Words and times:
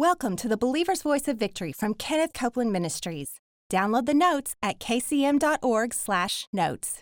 Welcome 0.00 0.36
to 0.36 0.48
the 0.48 0.56
Believer's 0.56 1.02
Voice 1.02 1.28
of 1.28 1.36
Victory 1.36 1.72
from 1.72 1.92
Kenneth 1.92 2.32
Copeland 2.32 2.72
Ministries. 2.72 3.38
Download 3.70 4.06
the 4.06 4.14
notes 4.14 4.56
at 4.62 4.78
kcm.org/notes. 4.78 7.00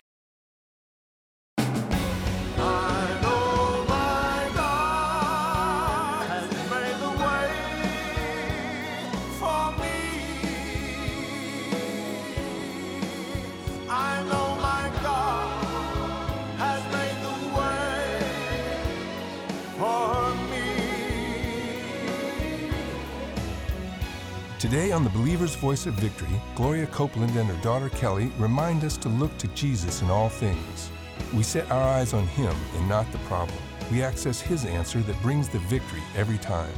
Today 24.69 24.91
on 24.91 25.03
the 25.03 25.09
Believer's 25.09 25.55
Voice 25.55 25.87
of 25.87 25.95
Victory, 25.95 26.39
Gloria 26.53 26.85
Copeland 26.85 27.35
and 27.35 27.49
her 27.49 27.59
daughter 27.63 27.89
Kellie 27.89 28.31
remind 28.37 28.83
us 28.83 28.97
to 28.97 29.09
look 29.09 29.35
to 29.39 29.47
Jesus 29.55 30.03
in 30.03 30.11
all 30.11 30.29
things. 30.29 30.91
We 31.33 31.41
set 31.41 31.71
our 31.71 31.81
eyes 31.81 32.13
on 32.13 32.27
Him 32.27 32.55
and 32.75 32.87
not 32.87 33.11
the 33.11 33.17
problem. 33.19 33.57
We 33.91 34.03
access 34.03 34.39
His 34.39 34.65
answer 34.65 34.99
that 34.99 35.19
brings 35.23 35.49
the 35.49 35.57
victory 35.57 36.03
every 36.15 36.37
time. 36.37 36.71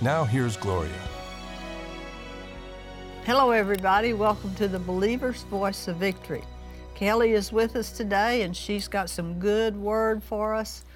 Now 0.00 0.24
here's 0.24 0.56
Gloria. 0.56 0.98
Hello, 3.26 3.50
everybody. 3.50 4.14
Welcome 4.14 4.54
to 4.54 4.66
the 4.66 4.78
Believer's 4.78 5.42
Voice 5.42 5.88
of 5.88 5.96
Victory. 5.96 6.42
Kellie 6.94 7.32
is 7.32 7.52
with 7.52 7.76
us 7.76 7.92
today, 7.92 8.44
and 8.44 8.56
she's 8.56 8.88
got 8.88 9.10
some 9.10 9.38
good 9.38 9.76
word 9.76 10.22
for 10.22 10.54
us. 10.54 10.86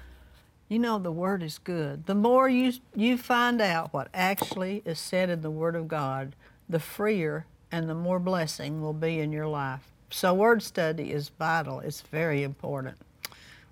You 0.71 0.79
know, 0.79 0.99
the 0.99 1.11
word 1.11 1.43
is 1.43 1.57
good. 1.57 2.05
The 2.05 2.15
more 2.15 2.47
you, 2.47 2.71
you 2.95 3.17
find 3.17 3.59
out 3.59 3.91
what 3.91 4.07
actually 4.13 4.81
is 4.85 4.99
said 4.99 5.29
in 5.29 5.41
the 5.41 5.51
Word 5.51 5.75
of 5.75 5.89
God, 5.89 6.33
the 6.69 6.79
freer 6.79 7.45
and 7.73 7.89
the 7.89 7.93
more 7.93 8.19
blessing 8.19 8.81
will 8.81 8.93
be 8.93 9.19
in 9.19 9.33
your 9.33 9.47
life. 9.47 9.91
So, 10.11 10.33
word 10.33 10.63
study 10.63 11.11
is 11.11 11.27
vital, 11.27 11.81
it's 11.81 11.99
very 11.99 12.41
important. 12.41 12.95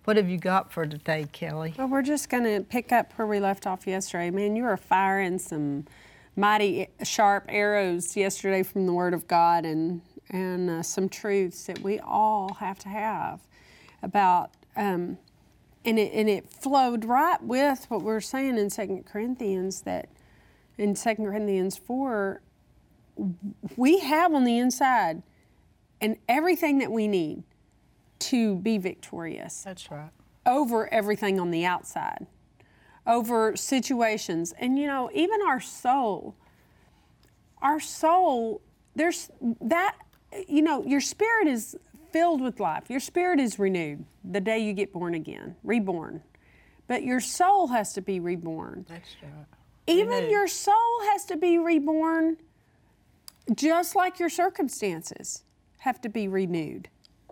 What 0.03 0.17
have 0.17 0.27
you 0.27 0.37
got 0.37 0.73
for 0.73 0.85
today, 0.85 1.27
Kellie? 1.31 1.73
Well, 1.77 1.87
we're 1.87 2.01
just 2.01 2.29
going 2.29 2.43
to 2.43 2.65
pick 2.65 2.91
up 2.91 3.13
where 3.13 3.25
we 3.25 3.39
left 3.39 3.65
off 3.65 3.87
yesterday. 3.87 4.29
Man, 4.29 4.57
you 4.57 4.63
were 4.63 4.75
firing 4.75 5.39
some 5.39 5.85
mighty 6.35 6.89
sharp 7.01 7.45
arrows 7.47 8.17
yesterday 8.17 8.61
from 8.61 8.85
the 8.85 8.91
Word 8.91 9.13
of 9.13 9.25
God 9.25 9.63
and, 9.63 10.01
and 10.31 10.69
uh, 10.69 10.83
some 10.83 11.07
truths 11.07 11.63
that 11.67 11.79
we 11.79 11.97
all 11.99 12.55
have 12.55 12.77
to 12.79 12.89
have 12.89 13.39
about. 14.03 14.51
Um, 14.75 15.17
and 15.85 15.97
it, 15.97 16.11
and 16.13 16.29
it 16.29 16.49
flowed 16.49 17.05
right 17.05 17.41
with 17.41 17.85
what 17.89 18.01
we 18.01 18.11
are 18.11 18.21
saying 18.21 18.57
in 18.57 18.69
Second 18.69 19.05
Corinthians 19.05 19.81
that 19.81 20.09
in 20.77 20.95
Second 20.95 21.25
Corinthians 21.25 21.77
4, 21.77 22.41
we 23.75 23.99
have 23.99 24.33
on 24.33 24.43
the 24.43 24.57
inside 24.57 25.23
and 26.01 26.17
everything 26.27 26.79
that 26.79 26.91
we 26.91 27.07
need 27.07 27.43
to 28.19 28.55
be 28.55 28.77
victorious 28.77 29.63
That's 29.63 29.89
right. 29.91 30.11
over 30.45 30.91
everything 30.93 31.39
on 31.39 31.51
the 31.51 31.65
outside, 31.65 32.27
over 33.05 33.55
situations. 33.55 34.53
And 34.59 34.77
you 34.77 34.87
know, 34.87 35.09
even 35.13 35.39
our 35.45 35.59
soul, 35.59 36.35
our 37.61 37.79
soul, 37.79 38.61
there's 38.95 39.29
that, 39.61 39.95
you 40.47 40.61
know, 40.61 40.83
your 40.85 41.01
spirit 41.01 41.47
is 41.47 41.77
filled 42.11 42.41
with 42.41 42.59
life. 42.59 42.89
Your 42.89 42.99
spirit 42.99 43.39
is 43.39 43.59
renewed 43.59 44.05
the 44.29 44.39
day 44.39 44.59
you 44.59 44.73
get 44.73 44.93
born 44.93 45.15
again, 45.15 45.55
reborn. 45.63 46.21
But 46.87 47.03
your 47.03 47.19
soul 47.19 47.67
has 47.67 47.93
to 47.93 48.01
be 48.01 48.19
reborn. 48.19 48.85
That's 48.87 49.15
right. 49.21 49.45
Even 49.87 50.09
Renewed. 50.09 50.31
your 50.31 50.47
soul 50.47 51.01
has 51.11 51.25
to 51.25 51.35
be 51.35 51.57
reborn, 51.57 52.37
just 53.55 53.95
like 53.95 54.19
your 54.19 54.29
circumstances 54.29 55.43
have 55.79 55.99
to 56.01 56.09
be 56.09 56.27
renewed, 56.27 56.89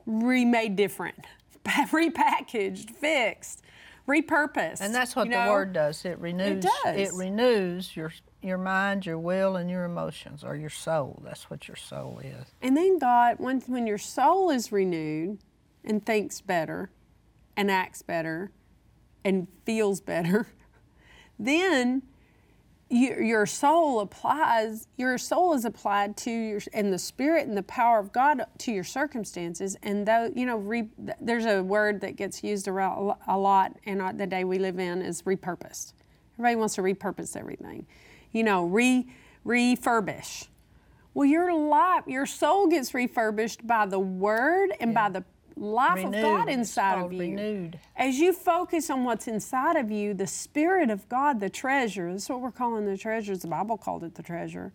remade 0.08 0.76
different, 0.76 1.26
repackaged, 1.66 2.90
fixed, 2.92 3.62
repurposed. 4.08 4.82
And 4.82 4.94
that's 4.94 5.16
what 5.16 5.28
you 5.28 5.34
the 5.34 5.46
know? 5.46 5.52
word 5.52 5.74
does. 5.74 6.04
It 6.04 6.18
renews. 6.20 6.66
does. 6.84 7.14
renews 7.14 7.96
your 7.96 8.12
your 8.42 8.58
mind, 8.58 9.06
your 9.06 9.20
will, 9.20 9.56
and 9.56 9.70
your 9.70 9.84
emotions, 9.84 10.44
or 10.44 10.56
your 10.56 10.70
soul. 10.70 11.22
That's 11.24 11.50
what 11.50 11.68
your 11.68 11.76
soul 11.76 12.22
is. 12.24 12.48
And 12.62 12.78
then 12.78 12.98
God, 12.98 13.36
when, 13.40 13.62
when 13.62 13.88
your 13.88 13.98
soul 13.98 14.52
is 14.52 14.72
renewed 14.72 15.40
and 15.88 16.06
thinks 16.06 16.42
better 16.42 16.92
and 17.56 17.72
acts 17.72 18.02
better 18.02 18.52
and 19.26 19.48
feels 19.66 20.00
better, 20.02 20.48
then 21.40 22.04
your, 22.90 23.22
your 23.22 23.46
soul 23.46 24.00
applies, 24.00 24.88
your 24.98 25.18
soul 25.18 25.54
is 25.54 25.66
applied 25.66 26.16
to 26.18 26.32
your, 26.32 26.62
and 26.74 26.94
the 26.94 27.00
spirit 27.00 27.48
and 27.48 27.58
the 27.58 27.64
power 27.64 28.00
of 28.00 28.14
God 28.14 28.44
to 28.60 28.72
your 28.72 28.84
circumstances. 28.84 29.76
And 29.84 30.08
though, 30.08 30.32
you 30.34 30.46
know, 30.46 30.58
re, 30.58 30.88
there's 31.20 31.46
a 31.46 31.62
word 31.62 32.02
that 32.02 32.16
gets 32.16 32.44
used 32.44 32.68
around 32.68 33.16
a 33.28 33.38
lot 33.38 33.78
in 33.84 33.98
the 34.18 34.28
day 34.28 34.44
we 34.44 34.60
live 34.60 34.80
in 34.80 35.02
is 35.02 35.24
repurposed. 35.24 35.94
Everybody 36.36 36.56
wants 36.56 36.76
to 36.76 36.82
repurpose 36.82 37.36
everything. 37.36 37.88
You 38.32 38.44
know, 38.44 38.66
re, 38.66 39.08
refurbish. 39.46 40.48
Well, 41.14 41.26
your 41.26 41.54
life, 41.54 42.04
your 42.06 42.28
soul 42.28 42.68
gets 42.68 42.94
refurbished 42.94 43.66
by 43.66 43.88
the 43.88 44.00
Word 44.00 44.70
and 44.80 44.94
by 44.94 45.10
the 45.10 45.26
life 45.60 46.04
of 46.06 46.12
God 46.12 46.50
inside 46.50 47.00
of 47.04 47.12
you. 47.14 47.20
renewed. 47.20 47.80
As 47.96 48.20
you 48.20 48.34
focus 48.34 48.90
on 48.90 49.04
what's 49.04 49.28
inside 49.28 49.76
of 49.76 49.92
you, 49.92 50.14
the 50.14 50.28
Spirit 50.28 50.90
of 50.90 51.08
God, 51.10 51.40
the 51.40 51.50
treasure, 51.50 52.12
that's 52.12 52.30
what 52.30 52.42
we're 52.42 52.52
calling 52.52 52.86
the 52.86 52.98
treasures. 52.98 53.40
The 53.40 53.48
Bible 53.48 53.78
called 53.78 54.04
it 54.04 54.16
the 54.16 54.24
treasure. 54.24 54.72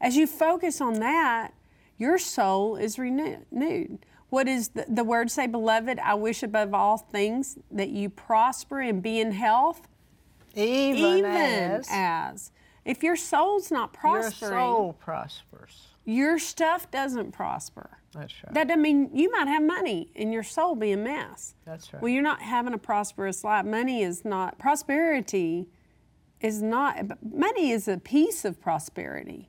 As 0.00 0.16
you 0.16 0.26
focus 0.26 0.80
on 0.80 0.94
that, 1.00 1.52
your 1.98 2.18
soul 2.18 2.76
is 2.76 2.98
renewed. 2.98 4.06
What 4.30 4.48
is 4.48 4.68
the, 4.68 4.86
the 4.88 5.04
word 5.04 5.30
say, 5.30 5.46
beloved? 5.46 5.98
I 5.98 6.14
wish 6.14 6.42
above 6.42 6.72
all 6.72 6.96
things 6.96 7.58
that 7.70 7.90
you 7.90 8.08
prosper 8.08 8.80
and 8.80 9.02
be 9.02 9.20
in 9.20 9.32
health, 9.32 9.88
Even, 10.54 11.18
even 11.18 11.24
as, 11.30 11.86
as. 11.90 12.52
If 12.84 13.02
your 13.02 13.16
soul's 13.16 13.70
not 13.70 13.92
prospering, 13.92 14.52
your 14.52 14.60
soul 14.60 14.92
prospers. 14.94 15.88
your 16.04 16.38
stuff 16.38 16.90
doesn't 16.90 17.32
prosper. 17.32 17.98
That's 18.14 18.34
right. 18.44 18.54
That 18.54 18.68
doesn't 18.68 18.82
mean 18.82 19.10
you 19.14 19.30
might 19.30 19.46
have 19.46 19.62
money 19.62 20.10
and 20.16 20.32
your 20.32 20.42
soul 20.42 20.74
be 20.74 20.92
a 20.92 20.96
mess. 20.96 21.54
That's 21.64 21.92
right. 21.92 22.02
Well, 22.02 22.10
you're 22.10 22.22
not 22.22 22.42
having 22.42 22.74
a 22.74 22.78
prosperous 22.78 23.44
life. 23.44 23.64
Money 23.64 24.02
is 24.02 24.24
not, 24.24 24.58
prosperity 24.58 25.68
is 26.40 26.60
not, 26.60 27.22
money 27.22 27.70
is 27.70 27.86
a 27.86 27.98
piece 27.98 28.44
of 28.44 28.60
prosperity, 28.60 29.48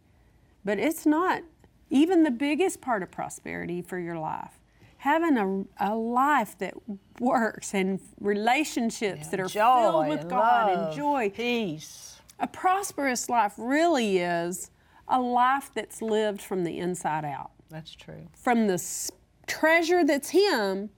but 0.63 0.77
it's 0.77 1.05
not 1.05 1.41
even 1.89 2.23
the 2.23 2.31
biggest 2.31 2.81
part 2.81 3.01
of 3.01 3.11
prosperity 3.11 3.81
for 3.81 3.97
your 3.97 4.17
life. 4.17 4.59
Having 4.97 5.37
a, 5.79 5.91
a 5.91 5.95
life 5.95 6.55
that 6.59 6.75
works 7.19 7.73
and 7.73 7.99
relationships 8.19 9.29
that 9.29 9.39
are 9.39 9.47
joy 9.47 9.81
filled 9.81 10.07
with 10.07 10.29
God 10.29 10.71
love, 10.71 10.87
and 10.87 10.95
joy. 10.95 11.31
peace. 11.31 12.19
A 12.39 12.45
prosperous 12.45 13.27
life 13.27 13.53
really 13.57 14.19
is 14.19 14.69
a 15.07 15.19
life 15.19 15.71
that's 15.73 16.03
lived 16.03 16.41
from 16.41 16.63
the 16.63 16.77
inside 16.77 17.25
out 17.25 17.51
That's 17.71 17.95
true. 17.95 18.27
from 18.35 18.67
the 18.67 18.73
s- 18.75 19.11
treasure 19.47 20.03
that's 20.03 20.29
Him, 20.29 20.89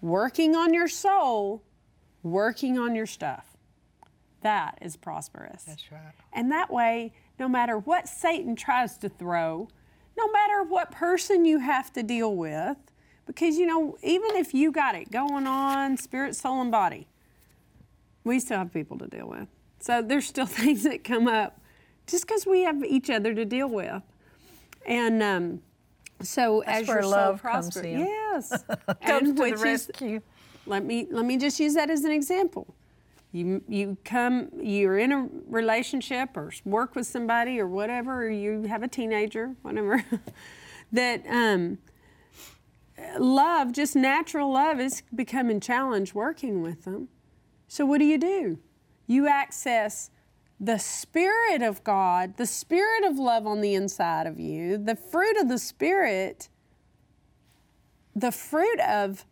working 0.00 0.54
on 0.56 0.74
your 0.74 0.88
soul, 0.88 1.62
working 2.22 2.78
on 2.78 2.94
your 2.94 3.06
stuff. 3.06 3.56
That 4.42 4.78
is 4.82 4.96
prosperous. 4.96 5.64
That's 5.64 5.90
right. 5.90 6.12
And 6.32 6.52
that 6.52 6.70
way, 6.72 7.12
no 7.38 7.48
matter 7.48 7.78
what 7.78 8.08
Satan 8.08 8.54
tries 8.56 8.98
to 8.98 9.08
throw, 9.08 9.68
no 10.16 10.30
matter 10.32 10.62
what 10.62 10.90
person 10.92 11.44
you 11.44 11.58
have 11.58 11.92
to 11.94 12.02
deal 12.02 12.34
with, 12.36 12.76
because 13.26 13.56
you 13.58 13.66
know, 13.66 13.96
even 14.02 14.36
if 14.36 14.54
you 14.54 14.70
got 14.70 14.94
it 14.94 15.10
going 15.10 15.46
on, 15.46 15.96
spirit, 15.96 16.36
soul, 16.36 16.60
and 16.60 16.70
body, 16.70 17.08
we 18.24 18.38
still 18.40 18.58
have 18.58 18.72
people 18.72 18.98
to 18.98 19.06
deal 19.06 19.28
with. 19.28 19.48
So 19.80 20.02
there's 20.02 20.26
still 20.26 20.46
things 20.60 20.82
that 20.84 21.04
come 21.04 21.26
up 21.28 21.60
just 22.06 22.26
because 22.26 22.46
we 22.46 22.62
have 22.62 22.84
each 22.84 23.10
other 23.10 23.34
to 23.34 23.44
deal 23.44 23.68
with. 23.68 24.02
And 24.86 25.22
um, 25.22 25.62
so 26.22 26.62
That's 26.66 26.82
as 26.82 26.88
your 26.88 27.02
soul 27.02 27.10
love 27.10 27.40
prospers, 27.40 27.84
in. 27.84 28.00
yes, 28.00 28.50
Comes 28.86 28.98
and 29.02 29.26
to 29.28 29.32
the 29.34 29.42
which 29.42 29.54
is- 29.54 29.60
rescue. 29.62 30.20
let 30.66 30.84
me 30.84 31.06
let 31.10 31.24
me 31.24 31.36
just 31.36 31.60
use 31.60 31.74
that 31.74 31.90
as 31.90 32.04
an 32.04 32.12
example. 32.12 32.74
You 33.32 33.62
you 33.68 33.96
come 34.04 34.48
you're 34.60 34.98
in 34.98 35.12
a 35.12 35.28
relationship 35.48 36.36
or 36.36 36.52
work 36.64 36.94
with 36.94 37.06
somebody 37.06 37.60
or 37.60 37.66
whatever, 37.66 38.24
or 38.24 38.30
you 38.30 38.62
have 38.64 38.82
a 38.82 38.88
teenager, 38.88 39.54
whatever. 39.62 40.02
that 40.92 41.22
um, 41.28 41.78
love, 43.18 43.72
just 43.72 43.94
natural 43.96 44.50
love, 44.52 44.80
is 44.80 45.02
becoming 45.14 45.60
challenged 45.60 46.14
working 46.14 46.62
with 46.62 46.84
them. 46.84 47.08
So 47.68 47.84
what 47.84 47.98
do 47.98 48.04
you 48.06 48.18
do? 48.18 48.58
You 49.06 49.26
access 49.28 50.10
the 50.58 50.78
Spirit 50.78 51.62
of 51.62 51.84
God, 51.84 52.36
the 52.36 52.46
Spirit 52.46 53.04
of 53.04 53.18
love 53.18 53.46
on 53.46 53.60
the 53.60 53.74
inside 53.74 54.26
of 54.26 54.40
you, 54.40 54.78
the 54.78 54.96
fruit 54.96 55.36
of 55.36 55.48
the 55.48 55.58
Spirit, 55.58 56.48
the 58.14 58.32
fruit 58.32 58.80
of 58.80 59.24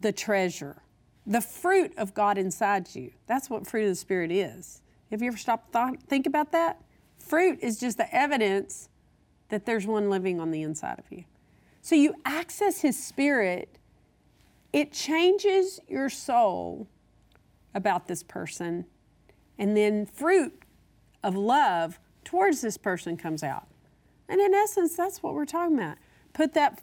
the 0.00 0.12
treasure, 0.12 0.82
the 1.26 1.40
fruit 1.40 1.92
of 1.96 2.14
God 2.14 2.38
inside 2.38 2.94
you. 2.94 3.12
That's 3.26 3.50
what 3.50 3.66
fruit 3.66 3.84
of 3.84 3.88
the 3.88 3.96
Spirit 3.96 4.30
is. 4.30 4.82
Have 5.10 5.22
you 5.22 5.28
ever 5.28 5.36
stopped 5.36 5.74
think 6.08 6.26
about 6.26 6.52
that? 6.52 6.80
Fruit 7.18 7.58
is 7.60 7.80
just 7.80 7.96
the 7.96 8.14
evidence 8.14 8.88
that 9.48 9.66
there's 9.66 9.86
one 9.86 10.10
living 10.10 10.40
on 10.40 10.50
the 10.50 10.62
inside 10.62 10.98
of 10.98 11.04
you. 11.10 11.24
So 11.82 11.94
you 11.94 12.14
access 12.24 12.80
His 12.80 13.02
Spirit, 13.02 13.78
it 14.72 14.92
changes 14.92 15.80
your 15.88 16.08
soul 16.08 16.88
about 17.74 18.06
this 18.06 18.22
person, 18.22 18.86
and 19.58 19.76
then 19.76 20.06
fruit 20.06 20.62
of 21.22 21.36
love 21.36 21.98
towards 22.24 22.60
this 22.60 22.76
person 22.76 23.16
comes 23.16 23.42
out. 23.42 23.66
And 24.28 24.40
in 24.40 24.54
essence, 24.54 24.96
that's 24.96 25.22
what 25.22 25.34
we're 25.34 25.44
talking 25.44 25.78
about. 25.78 25.98
Put 26.32 26.54
that, 26.54 26.82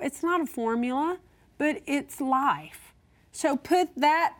it's 0.00 0.22
not 0.22 0.40
a 0.40 0.46
formula, 0.46 1.18
but 1.58 1.80
it's 1.86 2.20
life. 2.20 2.94
So 3.32 3.56
put 3.56 3.94
that 3.96 4.34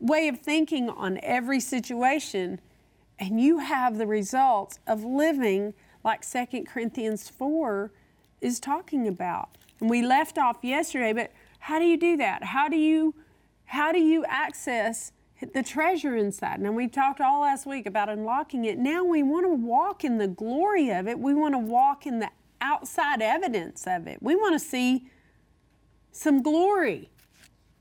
way 0.00 0.28
of 0.28 0.40
thinking 0.40 0.88
on 0.88 1.18
every 1.22 1.60
situation, 1.60 2.60
and 3.18 3.40
you 3.40 3.58
have 3.58 3.96
the 3.96 4.06
results 4.06 4.78
of 4.86 5.04
living 5.04 5.74
like 6.02 6.28
2 6.28 6.64
Corinthians 6.64 7.28
4 7.28 7.90
is 8.40 8.60
talking 8.60 9.08
about. 9.08 9.56
And 9.80 9.88
we 9.88 10.02
left 10.02 10.36
off 10.36 10.58
yesterday, 10.62 11.12
but 11.12 11.32
how 11.60 11.78
do 11.78 11.86
you 11.86 11.96
do 11.96 12.16
that? 12.18 12.44
How 12.44 12.68
do 12.68 12.76
you 12.76 13.14
how 13.66 13.90
do 13.90 13.98
you 13.98 14.24
access 14.26 15.12
the 15.52 15.62
treasure 15.62 16.16
inside? 16.16 16.60
Now 16.60 16.72
we 16.72 16.88
talked 16.88 17.20
all 17.20 17.42
last 17.42 17.66
week 17.66 17.86
about 17.86 18.08
unlocking 18.08 18.64
it. 18.64 18.78
Now 18.78 19.04
we 19.04 19.22
want 19.22 19.44
to 19.44 19.54
walk 19.54 20.04
in 20.04 20.18
the 20.18 20.28
glory 20.28 20.90
of 20.90 21.08
it. 21.08 21.18
We 21.18 21.34
want 21.34 21.54
to 21.54 21.58
walk 21.58 22.06
in 22.06 22.20
the 22.20 22.30
outside 22.60 23.20
evidence 23.20 23.86
of 23.86 24.06
it. 24.06 24.22
We 24.22 24.36
want 24.36 24.54
to 24.54 24.58
see 24.58 25.08
some 26.12 26.42
glory. 26.42 27.10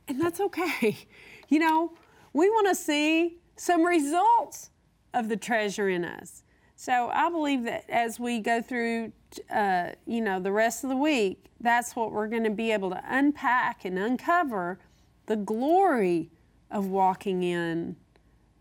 And 0.08 0.22
that's 0.22 0.40
okay. 0.40 0.98
You 1.50 1.60
know, 1.60 1.94
we 2.32 2.50
want 2.50 2.68
to 2.70 2.74
see 2.74 3.38
some 3.58 3.84
results 3.84 4.72
of 5.14 5.30
the 5.30 5.38
treasure 5.38 5.88
in 5.88 6.04
us. 6.04 6.42
So 6.76 7.10
I 7.14 7.30
believe 7.30 7.64
that 7.66 7.88
as 7.90 8.20
we 8.20 8.40
go 8.40 8.62
through, 8.62 9.12
uh, 9.54 9.90
you 10.08 10.22
know, 10.22 10.40
the 10.40 10.52
rest 10.52 10.84
of 10.84 10.90
the 10.90 10.96
week, 10.96 11.46
that's 11.60 11.96
what 11.96 12.12
we're 12.12 12.28
going 12.28 12.44
to 12.46 12.50
be 12.50 12.72
able 12.72 12.90
to 12.90 13.04
unpack 13.08 13.86
and 13.86 14.00
uncover 14.00 14.80
the 15.28 15.36
glory 15.36 16.32
of 16.74 16.88
walking 16.88 17.44
in 17.44 17.96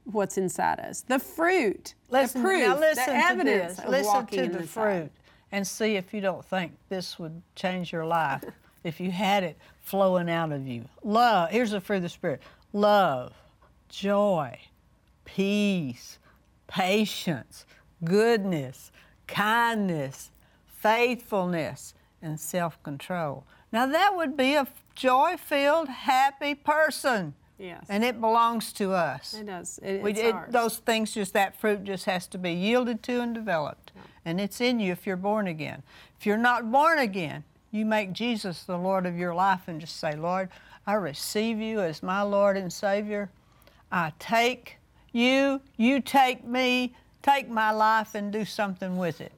what's 0.04 0.38
inside 0.38 0.78
us, 0.78 1.00
the 1.02 1.18
fruit, 1.18 1.94
Listen, 2.10 2.42
the 2.42 2.48
proof, 2.48 2.78
listen 2.78 3.06
the 3.06 3.12
to 3.12 3.16
evidence 3.16 3.78
of 3.78 3.88
Listen 3.88 4.26
to 4.26 4.48
the 4.48 4.62
fruit 4.62 5.10
and 5.50 5.66
see 5.66 5.96
if 5.96 6.14
you 6.14 6.20
don't 6.20 6.44
think 6.44 6.72
this 6.88 7.18
would 7.18 7.42
change 7.54 7.92
your 7.92 8.06
life 8.06 8.44
if 8.84 9.00
you 9.00 9.10
had 9.10 9.42
it 9.42 9.56
flowing 9.80 10.30
out 10.30 10.52
of 10.52 10.66
you. 10.66 10.84
Love. 11.02 11.50
Here's 11.50 11.70
the 11.70 11.80
fruit 11.80 11.96
of 11.96 12.02
the 12.02 12.08
Spirit 12.08 12.42
love, 12.72 13.32
joy, 13.88 14.58
peace, 15.24 16.18
patience, 16.66 17.66
goodness, 18.04 18.92
kindness, 19.26 20.30
faithfulness, 20.66 21.94
and 22.20 22.38
self 22.38 22.82
control. 22.82 23.44
Now, 23.72 23.86
that 23.86 24.16
would 24.16 24.36
be 24.36 24.54
a 24.54 24.66
joy 24.94 25.36
filled, 25.38 25.88
happy 25.88 26.54
person. 26.54 27.34
Yes. 27.62 27.86
And 27.88 28.02
it 28.02 28.20
belongs 28.20 28.72
to 28.74 28.92
us. 28.92 29.34
It 29.34 29.46
does. 29.46 29.78
It, 29.82 30.02
We, 30.02 30.12
it, 30.14 30.34
ours. 30.34 30.52
those 30.52 30.78
things, 30.78 31.12
just 31.12 31.32
that 31.34 31.54
fruit, 31.58 31.84
just 31.84 32.06
has 32.06 32.26
to 32.28 32.38
be 32.38 32.52
yielded 32.52 33.04
to 33.04 33.20
and 33.20 33.32
developed. 33.32 33.92
And 34.24 34.40
it's 34.40 34.60
in 34.60 34.80
you 34.80 34.90
if 34.90 35.06
you're 35.06 35.16
born 35.16 35.46
again. 35.46 35.84
If 36.18 36.26
you're 36.26 36.36
not 36.36 36.70
born 36.72 36.98
again, 36.98 37.44
you 37.70 37.86
make 37.86 38.12
Jesus 38.12 38.64
the 38.64 38.76
Lord 38.76 39.06
of 39.06 39.16
your 39.16 39.34
life 39.34 39.62
and 39.68 39.80
just 39.80 39.96
say, 39.98 40.16
Lord, 40.16 40.48
I 40.86 40.94
receive 40.94 41.60
you 41.60 41.80
as 41.80 42.02
my 42.02 42.22
Lord 42.22 42.56
and 42.56 42.72
Savior. 42.72 43.30
I 43.92 44.12
take 44.18 44.78
you, 45.12 45.60
you 45.76 46.00
take 46.00 46.44
me, 46.44 46.94
take 47.22 47.48
my 47.48 47.70
life 47.70 48.14
and 48.14 48.32
do 48.32 48.44
something 48.44 48.96
with 48.96 49.20
it. 49.20 49.32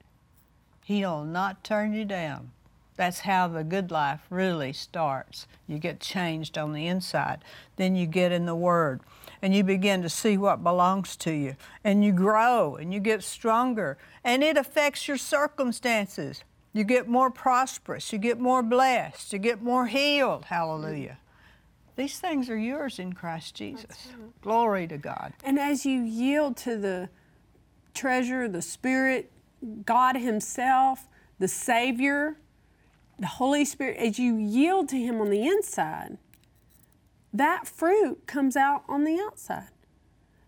He'll 0.84 1.24
not 1.24 1.62
turn 1.62 1.92
you 1.92 2.04
down. 2.04 2.52
That's 2.96 3.20
how 3.20 3.48
the 3.48 3.64
good 3.64 3.90
life 3.90 4.20
really 4.30 4.72
starts. 4.72 5.46
You 5.66 5.78
get 5.78 6.00
changed 6.00 6.56
on 6.56 6.72
the 6.72 6.86
inside. 6.86 7.44
Then 7.76 7.96
you 7.96 8.06
get 8.06 8.30
in 8.30 8.46
the 8.46 8.54
Word 8.54 9.00
and 9.42 9.54
you 9.54 9.64
begin 9.64 10.02
to 10.02 10.08
see 10.08 10.38
what 10.38 10.62
belongs 10.62 11.16
to 11.16 11.32
you. 11.32 11.56
And 11.82 12.04
you 12.04 12.12
grow 12.12 12.76
and 12.76 12.94
you 12.94 13.00
get 13.00 13.22
stronger. 13.22 13.98
And 14.22 14.44
it 14.44 14.56
affects 14.56 15.08
your 15.08 15.16
circumstances. 15.16 16.44
You 16.72 16.84
get 16.84 17.08
more 17.08 17.30
prosperous. 17.30 18.12
You 18.12 18.18
get 18.18 18.38
more 18.38 18.62
blessed. 18.62 19.32
You 19.32 19.38
get 19.38 19.60
more 19.60 19.86
healed. 19.86 20.46
Hallelujah. 20.46 21.18
These 21.96 22.18
things 22.18 22.50
are 22.50 22.58
yours 22.58 22.98
in 22.98 23.12
Christ 23.12 23.54
Jesus. 23.54 24.08
Glory 24.40 24.86
to 24.88 24.98
God. 24.98 25.32
And 25.44 25.58
as 25.58 25.86
you 25.86 26.02
yield 26.02 26.56
to 26.58 26.76
the 26.76 27.08
treasure, 27.92 28.48
the 28.48 28.62
Spirit, 28.62 29.30
God 29.84 30.16
Himself, 30.16 31.08
the 31.38 31.48
Savior, 31.48 32.36
the 33.18 33.26
Holy 33.26 33.64
Spirit, 33.64 33.96
as 33.98 34.18
you 34.18 34.36
yield 34.36 34.88
to 34.90 34.96
Him 34.96 35.20
on 35.20 35.30
the 35.30 35.46
inside, 35.46 36.18
that 37.32 37.66
fruit 37.66 38.26
comes 38.26 38.56
out 38.56 38.84
on 38.88 39.04
the 39.04 39.20
outside. 39.20 39.68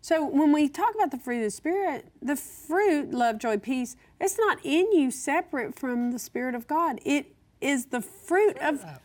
So 0.01 0.25
when 0.25 0.53
we 0.53 0.69
talk 0.69 0.95
about 0.95 1.11
the 1.11 1.19
fruit 1.19 1.39
of 1.39 1.45
the 1.45 1.51
Spirit, 1.51 2.07
the 2.23 2.37
fruit, 2.37 3.11
love, 3.13 3.39
joy, 3.39 3.59
peace, 3.59 3.97
it's 4.21 4.39
not 4.39 4.59
in 4.63 4.93
you 4.93 5.11
separate 5.11 5.77
from 5.79 6.13
the 6.13 6.19
Spirit 6.19 6.55
of 6.55 6.69
God. 6.69 7.01
It 7.05 7.35
is 7.61 7.87
the 7.87 8.01
fruit 8.01 8.57
of 8.59 8.85
Yeah. 8.85 8.99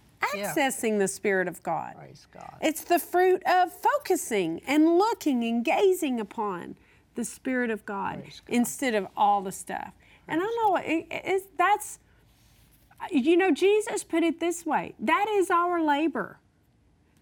accessing 0.54 1.00
the 1.00 1.08
Spirit 1.08 1.48
of 1.48 1.64
God. 1.64 1.96
Praise 1.98 2.28
God. 2.32 2.56
It's 2.62 2.84
the 2.84 3.00
fruit 3.00 3.42
of 3.48 3.74
focusing 3.74 4.62
and 4.68 5.00
looking 5.00 5.44
and 5.44 5.66
gazing 5.66 6.20
upon 6.20 6.76
the 7.16 7.26
Spirit 7.26 7.72
of 7.72 7.84
God, 7.86 8.24
instead 8.48 8.94
of 8.94 9.08
all 9.18 9.42
the 9.42 9.52
stuff. 9.52 9.94
And 10.28 10.40
I 10.42 10.46
know 10.46 10.76
it, 10.76 11.08
it's, 11.10 11.46
that's, 11.58 11.98
you 13.10 13.38
know, 13.38 13.52
Jesus 13.52 14.04
put 14.04 14.24
it 14.24 14.40
this 14.40 14.66
way 14.66 14.94
that 15.00 15.28
is 15.30 15.50
our 15.50 15.82
labor. 15.82 16.40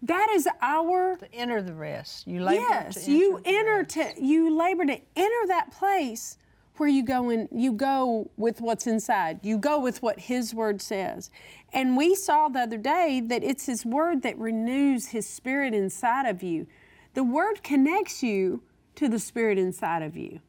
That 0.02 0.30
is 0.30 0.48
our 0.62 1.16
To 1.16 1.34
enter 1.34 1.60
the 1.60 1.74
rest. 1.74 2.26
You 2.26 2.42
labor 2.42 2.62
yes. 2.62 3.04
to 3.04 3.12
You 3.12 3.40
enter 3.44 3.84
to 3.84 4.12
you 4.18 4.56
labor 4.56 4.86
to 4.86 4.98
enter 5.16 5.46
that 5.48 5.72
place 5.72 6.38
where 6.76 6.88
you 6.88 7.04
go 7.04 7.28
and 7.28 7.48
You 7.52 7.72
go 7.72 8.30
with 8.38 8.62
what's 8.62 8.86
inside. 8.86 9.40
You 9.42 9.58
go 9.58 9.78
with 9.78 10.02
what 10.02 10.18
His 10.18 10.54
Word 10.54 10.80
says. 10.80 11.30
And 11.72 11.96
we 11.96 12.14
saw 12.14 12.48
the 12.48 12.60
other 12.60 12.78
day 12.78 13.20
that 13.26 13.44
it's 13.44 13.66
His 13.66 13.84
Word 13.84 14.22
that 14.22 14.38
renews 14.38 15.08
His 15.08 15.28
Spirit 15.28 15.74
inside 15.74 16.24
of 16.26 16.42
you. 16.42 16.66
The 17.12 17.24
Word 17.24 17.62
connects 17.62 18.22
you 18.22 18.62
to 18.94 19.08
the 19.08 19.18
Spirit 19.18 19.58
inside 19.58 20.02
of 20.02 20.16
you. 20.16 20.40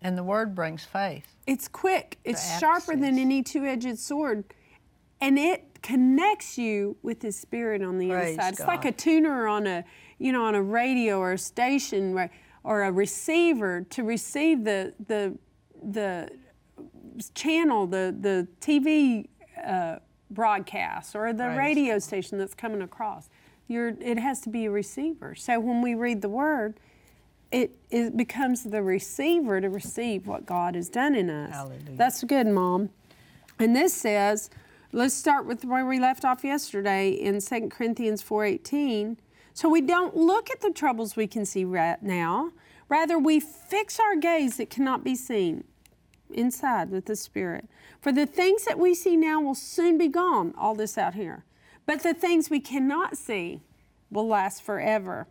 And 0.00 0.16
the 0.16 0.22
Word 0.22 0.54
brings 0.54 0.84
faith. 0.84 1.26
It's 1.46 1.66
quick. 1.66 2.18
It's 2.24 2.60
sharper 2.60 2.94
than 2.94 3.18
any 3.18 3.42
two-edged 3.42 3.98
sword, 3.98 4.44
and 5.24 5.38
it 5.38 5.82
connects 5.82 6.58
you 6.58 6.96
with 7.02 7.22
His 7.22 7.36
Spirit 7.36 7.82
on 7.82 7.98
the 7.98 8.10
Praise 8.10 8.34
inside. 8.34 8.52
It's 8.52 8.60
like 8.60 8.84
a 8.84 8.92
tuner 8.92 9.46
on 9.46 9.66
a, 9.66 9.84
you 10.18 10.32
know, 10.32 10.44
on 10.44 10.54
a 10.54 10.62
radio 10.62 11.18
or 11.18 11.32
a 11.32 11.38
station 11.38 12.14
right, 12.14 12.30
or 12.62 12.82
a 12.82 12.92
receiver 12.92 13.86
to 13.90 14.02
receive 14.02 14.64
the 14.64 14.92
the 15.06 15.36
the 15.82 16.30
channel, 17.34 17.86
the 17.86 18.14
the 18.20 18.46
TV 18.60 19.28
uh, 19.64 19.96
broadcast 20.30 21.16
or 21.16 21.32
the 21.32 21.44
Praise 21.44 21.58
radio 21.58 21.98
station 21.98 22.38
that's 22.38 22.54
coming 22.54 22.82
across. 22.82 23.30
You're, 23.66 23.96
it 24.00 24.18
has 24.18 24.42
to 24.42 24.50
be 24.50 24.66
a 24.66 24.70
receiver. 24.70 25.34
So 25.34 25.58
when 25.58 25.80
we 25.80 25.94
read 25.94 26.20
the 26.20 26.28
Word, 26.28 26.78
it, 27.50 27.70
it 27.88 28.14
becomes 28.14 28.64
the 28.64 28.82
receiver 28.82 29.60
to 29.60 29.70
receive 29.70 30.26
what 30.26 30.44
God 30.44 30.74
has 30.74 30.90
done 30.90 31.14
in 31.14 31.30
us. 31.30 31.54
Hallelujah. 31.54 31.96
That's 31.96 32.22
good, 32.24 32.46
Mom. 32.46 32.90
And 33.58 33.74
this 33.74 33.94
says, 33.94 34.50
let's 34.94 35.14
start 35.14 35.44
with 35.44 35.64
where 35.64 35.84
we 35.84 35.98
left 35.98 36.24
off 36.24 36.44
yesterday 36.44 37.10
in 37.10 37.40
2 37.40 37.68
Corinthians 37.68 38.22
4:18. 38.22 39.16
So 39.52 39.68
we 39.68 39.80
don't 39.80 40.16
look 40.16 40.50
at 40.50 40.60
the 40.60 40.70
troubles 40.70 41.16
we 41.16 41.26
can 41.26 41.44
see 41.44 41.64
right 41.64 42.00
now. 42.00 42.52
Rather, 42.88 43.18
we 43.18 43.40
fix 43.40 43.98
our 43.98 44.14
gaze 44.14 44.56
that 44.56 44.70
cannot 44.70 45.02
be 45.02 45.16
seen 45.16 45.64
inside 46.30 46.90
with 46.90 47.06
the 47.06 47.16
Spirit. 47.16 47.68
For 48.00 48.12
the 48.12 48.26
things 48.26 48.64
that 48.64 48.78
we 48.78 48.94
see 48.94 49.16
now 49.16 49.40
will 49.40 49.54
soon 49.54 49.98
be 49.98 50.08
gone, 50.08 50.54
all 50.56 50.74
this 50.74 50.96
out 50.96 51.14
here. 51.14 51.44
But 51.86 52.02
the 52.02 52.14
things 52.14 52.48
we 52.48 52.60
cannot 52.60 53.16
see 53.16 53.62
will 54.10 54.28
last 54.28 54.62
forever. 54.62 55.26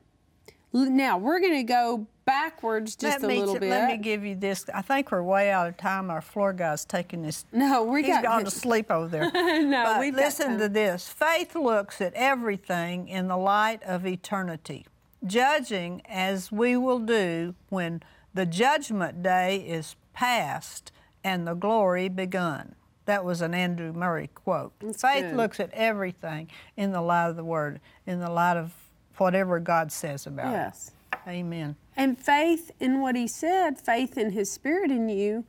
Now, 0.74 1.18
we're 1.18 1.40
going 1.40 1.54
to 1.54 1.64
go 1.64 2.08
backwards 2.34 2.96
just 2.96 3.22
let 3.22 3.24
a 3.24 3.28
me, 3.28 3.40
little 3.40 3.60
bit. 3.60 3.70
Let 3.70 3.88
me 3.90 3.98
give 3.98 4.26
you 4.26 4.36
this. 4.36 4.66
I 4.74 4.82
think 4.82 5.12
we're 5.12 5.22
way 5.22 5.52
out 5.52 5.68
of 5.68 5.78
time. 5.78 6.10
Our 6.10 6.22
floor 6.22 6.52
guy's 6.52 6.84
taking 6.86 7.22
this. 7.22 7.46
No, 7.52 7.84
we 7.84 8.02
He's 8.02 8.16
got 8.16 8.24
gone 8.24 8.46
to 8.46 8.52
sleep 8.52 8.90
over 8.90 9.08
there. 9.08 9.32
No, 9.64 9.84
But 9.86 10.00
we've 10.00 10.16
got 10.16 10.24
listen 10.26 10.58
to 10.58 10.68
this. 10.68 11.08
Faith 11.08 11.56
looks 11.56 12.02
at 12.02 12.14
everything 12.16 13.08
in 13.08 13.28
the 13.28 13.38
light 13.38 13.82
of 13.84 14.06
eternity, 14.06 14.86
judging 15.26 16.02
as 16.10 16.52
we 16.52 16.76
will 16.76 17.00
do 17.00 17.54
when 17.70 18.02
the 18.34 18.46
judgment 18.46 19.22
day 19.22 19.58
is 19.58 19.96
past 20.14 20.92
and 21.24 21.48
the 21.48 21.54
glory 21.54 22.10
begun. 22.10 22.76
That 23.06 23.24
was 23.24 23.42
an 23.42 23.54
Andrew 23.54 23.94
Murray 23.94 24.30
quote. 24.34 24.74
Faith 24.98 25.26
good. 25.26 25.36
looks 25.38 25.60
at 25.60 25.70
everything 25.74 26.50
in 26.78 26.92
the 26.94 27.02
light 27.02 27.30
of 27.30 27.36
the 27.36 27.44
Word, 27.44 27.80
in 28.08 28.20
the 28.20 28.30
light 28.30 28.58
of 28.58 28.74
whatever 29.18 29.60
God 29.60 29.92
says 29.92 30.26
about 30.26 30.52
Yes. 30.52 30.88
it. 30.88 30.94
Amen. 31.28 31.76
And 31.96 32.18
faith 32.18 32.72
in 32.80 33.00
what 33.00 33.16
he 33.16 33.28
said, 33.28 33.80
faith 33.80 34.18
in 34.18 34.32
his 34.32 34.52
spirit 34.52 34.92
in 34.92 35.10
you, 35.10 35.46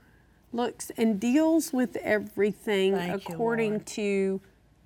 looks 0.52 0.90
and 0.96 1.18
deals 1.18 1.72
with 1.72 1.96
everything 1.96 2.94
Thank 2.94 3.28
according 3.28 3.72
Lord. 3.72 3.86
to 3.86 4.40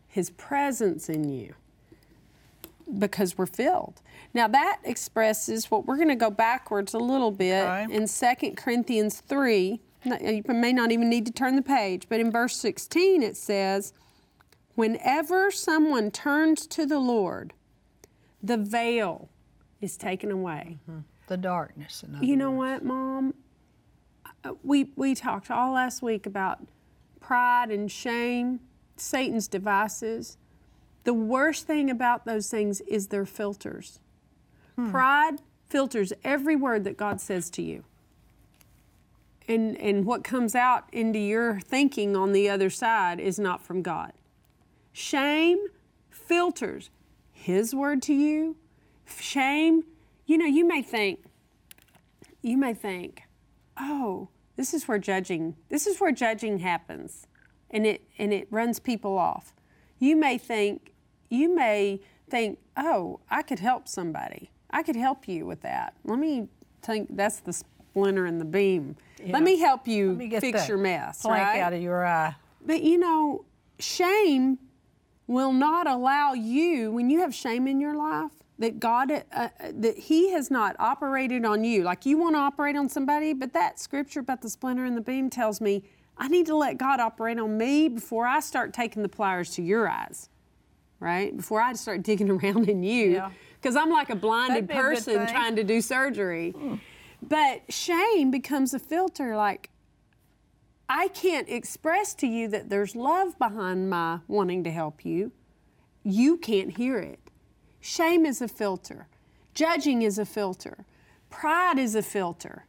his 0.06 0.30
presence 0.30 1.08
in 1.08 1.28
you 1.28 1.54
because 2.98 3.36
we're 3.36 3.46
filled. 3.46 4.00
Now 4.32 4.48
that 4.48 4.78
expresses 4.84 5.70
what 5.70 5.86
we're 5.86 5.96
going 5.96 6.08
to 6.08 6.16
go 6.16 6.30
backwards 6.30 6.94
a 6.94 6.98
little 6.98 7.30
bit 7.30 7.90
in 7.90 8.08
2 8.08 8.52
Corinthians 8.56 9.20
3. 9.20 9.80
You 10.04 10.42
may 10.48 10.72
not 10.72 10.90
even 10.90 11.10
need 11.10 11.26
to 11.26 11.32
turn 11.32 11.56
the 11.56 11.62
page, 11.62 12.06
but 12.08 12.20
in 12.20 12.30
verse 12.30 12.56
16 12.56 13.22
it 13.22 13.36
says, 13.36 13.92
Whenever 14.74 15.50
someone 15.50 16.10
turns 16.10 16.66
to 16.68 16.86
the 16.86 17.00
Lord, 17.00 17.52
the 18.42 18.56
veil 18.56 19.28
is 19.80 19.96
taken 19.96 20.30
away. 20.30 20.78
The 21.28 21.36
darkness. 21.36 22.04
You 22.20 22.36
know 22.36 22.50
words. 22.50 22.82
what, 22.82 22.84
Mom? 22.84 23.34
Uh, 24.44 24.54
We 24.62 24.90
we 24.96 25.14
talked 25.14 25.50
all 25.50 25.72
last 25.72 26.02
week 26.02 26.26
about 26.26 26.60
pride 27.20 27.70
and 27.70 27.90
shame, 27.90 28.60
Satan's 28.96 29.48
devices. 29.48 30.36
The 31.04 31.14
worst 31.14 31.66
thing 31.66 31.90
about 31.90 32.24
those 32.24 32.48
things 32.50 32.80
is 32.82 33.08
they're 33.08 33.26
filters. 33.26 34.00
Pride 34.90 35.40
filters 35.68 36.12
every 36.22 36.54
word 36.54 36.84
that 36.84 36.96
God 36.96 37.20
says 37.20 37.50
to 37.50 37.62
you. 37.62 37.84
And 39.48 39.76
and 39.78 40.04
what 40.04 40.22
comes 40.24 40.54
out 40.54 40.84
into 40.92 41.18
your 41.18 41.60
thinking 41.60 42.16
on 42.16 42.32
the 42.32 42.48
other 42.48 42.70
side 42.70 43.18
is 43.18 43.38
not 43.38 43.62
from 43.62 43.82
God. 43.82 44.12
Shame 44.92 45.58
filters 46.10 46.90
his 47.32 47.74
word 47.74 48.02
to 48.02 48.14
you. 48.14 48.56
Shame, 49.18 49.84
you 50.26 50.38
know, 50.38 50.46
you 50.46 50.66
may 50.66 50.82
think 50.82 51.20
you 52.42 52.56
may 52.56 52.72
think, 52.74 53.22
"Oh, 53.76 54.28
this 54.56 54.72
is 54.72 54.86
where 54.86 54.98
judging. 54.98 55.56
This 55.68 55.86
is 55.86 56.00
where 56.00 56.12
judging 56.12 56.58
happens." 56.58 57.26
And 57.70 57.86
it 57.86 58.02
and 58.18 58.32
it 58.32 58.46
runs 58.50 58.78
people 58.78 59.18
off. 59.18 59.54
You 59.98 60.16
may 60.16 60.38
think 60.38 60.92
you 61.28 61.54
may 61.54 62.00
think, 62.30 62.58
"Oh, 62.76 63.20
I 63.30 63.42
could 63.42 63.58
help 63.58 63.88
somebody. 63.88 64.50
I 64.70 64.82
could 64.82 64.96
help 64.96 65.28
you 65.28 65.46
with 65.46 65.62
that." 65.62 65.94
Let 66.04 66.18
me 66.18 66.48
think 66.82 67.16
that's 67.16 67.40
the 67.40 67.52
splinter 67.52 68.26
in 68.26 68.38
the 68.38 68.44
beam. 68.44 68.96
Let 69.26 69.42
me 69.42 69.58
help 69.58 69.88
you 69.88 70.14
me 70.14 70.30
fix 70.38 70.68
your 70.68 70.78
mess, 70.78 71.22
plank 71.22 71.46
right? 71.46 71.60
out 71.60 71.72
of 71.72 71.82
your 71.82 72.06
eye. 72.06 72.36
But 72.64 72.82
you 72.82 72.98
know, 72.98 73.44
shame 73.78 74.58
will 75.26 75.52
not 75.52 75.86
allow 75.86 76.32
you, 76.32 76.90
when 76.92 77.10
you 77.10 77.20
have 77.20 77.34
shame 77.34 77.66
in 77.66 77.80
your 77.80 77.94
life, 77.94 78.32
that 78.58 78.80
God, 78.80 79.10
uh, 79.12 79.22
uh, 79.32 79.48
that 79.72 79.96
He 79.96 80.32
has 80.32 80.50
not 80.50 80.76
operated 80.78 81.44
on 81.44 81.64
you. 81.64 81.82
Like 81.82 82.04
you 82.04 82.18
want 82.18 82.34
to 82.34 82.40
operate 82.40 82.76
on 82.76 82.88
somebody, 82.88 83.32
but 83.32 83.52
that 83.52 83.78
scripture 83.78 84.20
about 84.20 84.42
the 84.42 84.50
splinter 84.50 84.84
in 84.84 84.94
the 84.94 85.00
beam 85.00 85.30
tells 85.30 85.60
me 85.60 85.84
I 86.18 86.28
need 86.28 86.46
to 86.46 86.56
let 86.56 86.78
God 86.78 86.98
operate 87.00 87.38
on 87.38 87.56
me 87.56 87.88
before 87.88 88.26
I 88.26 88.40
start 88.40 88.72
taking 88.72 89.02
the 89.02 89.08
pliers 89.08 89.50
to 89.50 89.62
your 89.62 89.88
eyes, 89.88 90.28
right? 90.98 91.36
Before 91.36 91.60
I 91.60 91.72
start 91.74 92.02
digging 92.02 92.30
around 92.42 92.68
in 92.68 92.82
you. 92.82 93.12
Yeah. 93.12 93.30
Because 93.60 93.76
I'm 93.76 93.90
like 93.90 94.10
a 94.10 94.16
blinded 94.16 94.70
a 94.70 94.74
person 94.74 95.26
thing. 95.26 95.26
trying 95.26 95.56
to 95.56 95.64
do 95.64 95.80
surgery. 95.80 96.54
But 97.20 97.62
shame 97.72 98.30
becomes 98.30 98.72
a 98.72 98.78
filter 98.78 99.36
like, 99.36 99.70
I 100.88 101.08
can't 101.08 101.48
express 101.48 102.14
to 102.14 102.26
you 102.26 102.48
that 102.48 102.70
there's 102.70 102.96
love 102.96 103.38
behind 103.38 103.90
my 103.90 104.20
wanting 104.26 104.64
to 104.64 104.70
help 104.70 105.04
you. 105.04 105.32
You 106.02 106.36
can't 106.38 106.76
hear 106.76 106.98
it. 106.98 107.18
Shame 107.80 108.26
is 108.26 108.40
a 108.40 108.48
filter. 108.48 109.06
Judging 109.54 110.02
is 110.02 110.18
a 110.18 110.24
filter. 110.24 110.84
Pride 111.30 111.78
is 111.78 111.94
a 111.94 112.02
filter. 112.02 112.64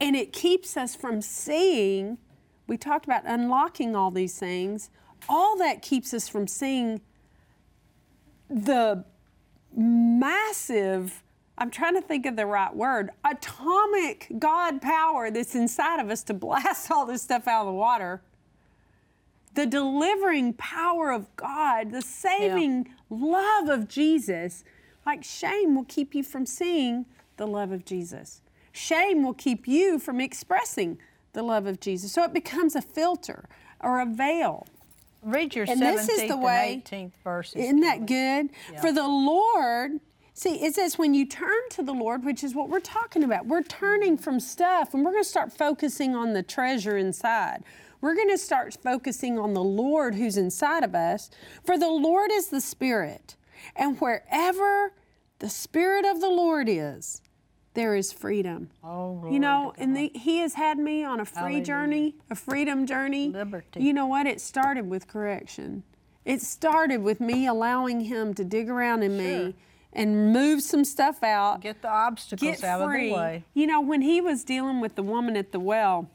And 0.00 0.14
it 0.14 0.32
keeps 0.32 0.76
us 0.76 0.94
from 0.94 1.20
seeing, 1.20 2.18
we 2.66 2.76
talked 2.76 3.04
about 3.04 3.22
unlocking 3.24 3.96
all 3.96 4.10
these 4.10 4.38
things. 4.38 4.90
All 5.28 5.56
that 5.58 5.82
keeps 5.82 6.14
us 6.14 6.28
from 6.28 6.46
seeing 6.46 7.00
the 8.48 9.04
massive, 9.74 11.22
I'm 11.56 11.70
trying 11.70 11.94
to 11.94 12.00
think 12.00 12.26
of 12.26 12.36
the 12.36 12.46
right 12.46 12.74
word, 12.74 13.10
atomic 13.24 14.28
God 14.38 14.80
power 14.80 15.30
that's 15.30 15.54
inside 15.54 16.00
of 16.00 16.10
us 16.10 16.22
to 16.24 16.34
blast 16.34 16.90
all 16.90 17.06
this 17.06 17.22
stuff 17.22 17.48
out 17.48 17.62
of 17.62 17.66
the 17.66 17.72
water. 17.72 18.22
The 19.58 19.66
delivering 19.66 20.52
power 20.52 21.10
of 21.10 21.34
God, 21.34 21.90
the 21.90 22.00
saving 22.00 22.94
love 23.10 23.68
of 23.68 23.88
Jesus. 23.88 24.62
Like 25.04 25.24
shame 25.24 25.74
will 25.74 25.86
keep 25.86 26.14
you 26.14 26.22
from 26.22 26.46
seeing 26.46 27.06
the 27.38 27.46
love 27.48 27.72
of 27.72 27.84
Jesus. 27.84 28.40
Shame 28.70 29.24
will 29.24 29.34
keep 29.34 29.66
you 29.66 29.98
from 29.98 30.20
expressing 30.20 30.96
the 31.32 31.42
love 31.42 31.66
of 31.66 31.80
Jesus. 31.80 32.12
So 32.12 32.22
it 32.22 32.32
becomes 32.32 32.76
a 32.76 32.80
filter 32.80 33.48
or 33.80 33.98
a 33.98 34.06
veil. 34.06 34.64
Read 35.24 35.56
your 35.56 35.64
And 35.68 35.80
17th 35.82 36.06
this 36.06 36.08
is 36.08 36.28
the 36.28 36.34
and 36.34 36.42
way- 36.44 36.82
18th 36.86 37.14
verses. 37.24 37.56
Isn't 37.56 37.80
that 37.80 38.06
good? 38.06 38.50
For 38.80 38.92
the 38.92 39.08
Lord, 39.08 39.98
see, 40.34 40.62
it 40.64 40.76
says 40.76 40.98
when 40.98 41.14
you 41.14 41.26
turn 41.26 41.68
to 41.70 41.82
the 41.82 41.94
Lord, 41.94 42.24
which 42.24 42.44
is 42.44 42.54
what 42.54 42.68
we're 42.68 42.78
talking 42.78 43.24
about, 43.24 43.46
we're 43.46 43.64
turning 43.64 44.18
from 44.18 44.38
stuff 44.38 44.94
and 44.94 45.04
we're 45.04 45.10
going 45.10 45.24
to 45.24 45.28
start 45.28 45.52
focusing 45.52 46.14
on 46.14 46.32
the 46.32 46.44
treasure 46.44 46.96
inside. 46.96 47.64
We're 48.00 48.14
going 48.14 48.30
to 48.30 48.38
start 48.38 48.76
focusing 48.82 49.38
on 49.38 49.54
the 49.54 49.62
Lord 49.62 50.14
who's 50.14 50.36
inside 50.36 50.84
of 50.84 50.94
us. 50.94 51.30
For 51.64 51.76
the 51.78 51.90
Lord 51.90 52.30
is 52.32 52.48
the 52.48 52.60
Spirit. 52.60 53.36
And 53.74 54.00
wherever 54.00 54.92
the 55.40 55.48
Spirit 55.48 56.04
of 56.04 56.20
the 56.20 56.28
Lord 56.30 56.68
is, 56.68 57.22
there 57.74 57.94
is 57.94 58.12
freedom. 58.12 58.70
Oh, 58.82 59.14
glory 59.14 59.34
You 59.34 59.40
know, 59.40 59.72
to 59.76 59.82
and 59.82 59.96
the, 59.96 60.10
He 60.14 60.38
has 60.38 60.54
had 60.54 60.78
me 60.78 61.04
on 61.04 61.20
a 61.20 61.24
free 61.24 61.40
Hallelujah. 61.40 61.64
journey, 61.64 62.14
a 62.30 62.34
freedom 62.34 62.86
journey. 62.86 63.28
Liberty. 63.30 63.80
You 63.80 63.92
know 63.92 64.06
what? 64.06 64.26
It 64.26 64.40
started 64.40 64.88
with 64.88 65.06
correction. 65.08 65.82
It 66.24 66.42
started 66.42 67.02
with 67.02 67.20
me 67.20 67.46
allowing 67.46 68.02
Him 68.02 68.34
to 68.34 68.44
dig 68.44 68.68
around 68.68 69.02
in 69.02 69.16
me 69.16 69.54
and 69.92 70.32
move 70.32 70.62
some 70.62 70.84
stuff 70.84 71.22
out. 71.22 71.60
Get 71.60 71.82
the 71.82 71.88
obstacles 71.88 72.60
get 72.60 72.64
out 72.64 72.84
free. 72.88 73.10
of 73.10 73.16
the 73.16 73.20
way. 73.20 73.44
You 73.54 73.66
know, 73.66 73.80
when 73.80 74.02
He 74.02 74.20
was 74.20 74.44
dealing 74.44 74.80
with 74.80 74.94
the 74.94 75.02
woman 75.02 75.36
at 75.36 75.52
the 75.52 75.60
well, 75.60 76.10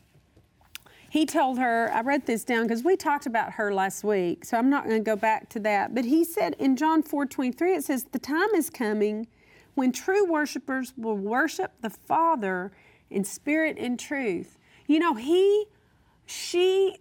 he 1.14 1.28
told 1.28 1.60
her, 1.60 1.92
I 1.94 2.02
wrote 2.02 2.26
this 2.26 2.44
down 2.44 2.64
because 2.64 2.84
we 2.84 2.96
talked 2.96 3.28
about 3.28 3.52
her 3.52 3.72
last 3.72 4.04
week, 4.04 4.44
so 4.44 4.58
I'm 4.58 4.72
not 4.72 4.86
going 4.86 4.98
to 4.98 5.04
go 5.04 5.16
back 5.16 5.48
to 5.50 5.60
that. 5.60 5.94
But 5.94 6.06
he 6.06 6.24
said 6.24 6.56
in 6.58 6.76
John 6.76 7.04
4 7.04 7.28
23, 7.28 7.76
it 7.76 7.84
says, 7.84 8.06
The 8.06 8.18
time 8.18 8.50
is 8.56 8.72
coming 8.72 9.28
when 9.76 9.92
true 9.92 10.26
worshipers 10.26 10.92
will 10.98 11.16
worship 11.16 11.74
the 11.82 11.92
Father 11.92 12.72
in 13.12 13.24
spirit 13.24 13.78
and 13.78 14.00
truth. 14.00 14.58
You 14.88 14.98
know, 14.98 15.14
he, 15.14 15.66
she 16.26 16.98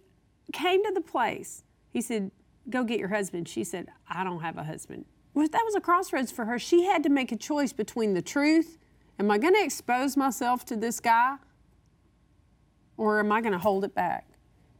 came 0.51 0.83
to 0.83 0.91
the 0.93 1.01
place. 1.01 1.63
He 1.89 1.99
said, 1.99 2.29
Go 2.69 2.83
get 2.83 2.99
your 2.99 3.09
husband. 3.09 3.49
She 3.49 3.63
said, 3.63 3.87
I 4.07 4.23
don't 4.23 4.41
have 4.41 4.59
a 4.59 4.63
husband. 4.63 5.05
Well, 5.33 5.47
that 5.47 5.63
was 5.65 5.73
a 5.73 5.81
crossroads 5.81 6.31
for 6.31 6.45
her. 6.45 6.59
She 6.59 6.83
had 6.83 7.01
to 7.01 7.09
make 7.09 7.31
a 7.31 7.35
choice 7.35 7.73
between 7.73 8.13
the 8.13 8.21
truth. 8.21 8.77
Am 9.17 9.31
I 9.31 9.39
going 9.39 9.55
to 9.55 9.63
expose 9.63 10.15
myself 10.15 10.65
to 10.65 10.75
this 10.75 10.99
guy? 10.99 11.37
Or 12.97 13.19
am 13.19 13.31
I 13.31 13.41
going 13.41 13.53
to 13.53 13.59
hold 13.59 13.83
it 13.83 13.95
back? 13.95 14.27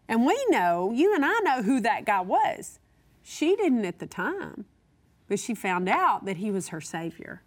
And 0.07 0.25
we 0.25 0.45
know, 0.49 0.91
you 0.93 1.15
and 1.15 1.25
I 1.25 1.39
know 1.39 1.63
who 1.63 1.79
that 1.81 2.05
guy 2.05 2.21
was. 2.21 2.79
She 3.23 3.55
didn't 3.55 3.85
at 3.85 3.99
the 3.99 4.07
time, 4.07 4.65
but 5.27 5.39
she 5.39 5.55
found 5.55 5.87
out 5.87 6.25
that 6.25 6.37
he 6.37 6.51
was 6.51 6.69
her 6.69 6.81
Savior. 6.81 7.41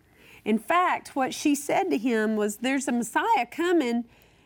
In 0.45 0.59
fact, 0.59 1.15
what 1.15 1.35
she 1.35 1.55
said 1.55 1.91
to 1.91 1.99
him 1.99 2.37
was, 2.37 2.59
There's 2.59 2.89
a 2.89 2.93
Messiah 2.93 3.47
coming, 3.51 4.05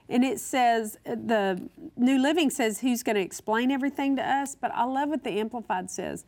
and 0.08 0.24
it 0.24 0.40
says, 0.40 0.98
the 1.04 1.68
New 1.96 2.18
Living 2.18 2.50
says 2.50 2.80
he's 2.80 3.02
going 3.02 3.16
to 3.16 3.22
explain 3.22 3.70
everything 3.70 4.16
to 4.16 4.28
us, 4.28 4.56
but 4.56 4.72
I 4.74 4.84
love 4.84 5.08
what 5.08 5.22
the 5.22 5.38
Amplified 5.38 5.88
says. 5.90 6.24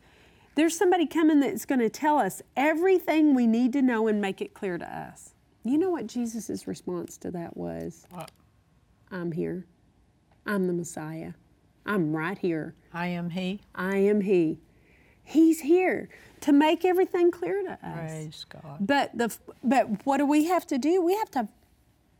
There's 0.55 0.77
somebody 0.77 1.05
coming 1.05 1.39
that's 1.39 1.65
going 1.65 1.79
to 1.79 1.89
tell 1.89 2.17
us 2.17 2.41
everything 2.55 3.33
we 3.35 3.47
need 3.47 3.73
to 3.73 3.81
know 3.81 4.07
and 4.07 4.21
make 4.21 4.39
it 4.39 4.53
clear 4.53 4.77
to 4.77 4.97
us. 4.97 5.33
You 5.63 5.77
know 5.77 5.89
what 5.89 6.07
Jesus' 6.07 6.67
response 6.67 7.17
to 7.17 7.31
that 7.31 7.57
was? 7.57 8.05
I'm 9.11 9.31
here. 9.31 9.65
I'm 10.45 10.67
the 10.67 10.73
Messiah. 10.73 11.33
I'm 11.85 12.15
right 12.15 12.37
here. 12.37 12.75
I 12.93 13.07
am 13.07 13.29
He. 13.31 13.61
I 13.75 13.97
am 13.97 14.21
He. 14.21 14.59
He's 15.23 15.61
here 15.61 16.09
to 16.41 16.51
make 16.51 16.83
everything 16.85 17.31
clear 17.31 17.63
to 17.63 17.71
us. 17.73 17.79
Praise 18.11 18.45
God. 18.49 18.77
But 18.79 19.17
the 19.17 19.35
but 19.63 20.05
what 20.05 20.17
do 20.17 20.25
we 20.25 20.45
have 20.45 20.65
to 20.67 20.77
do? 20.77 21.01
We 21.01 21.15
have 21.15 21.31
to 21.31 21.47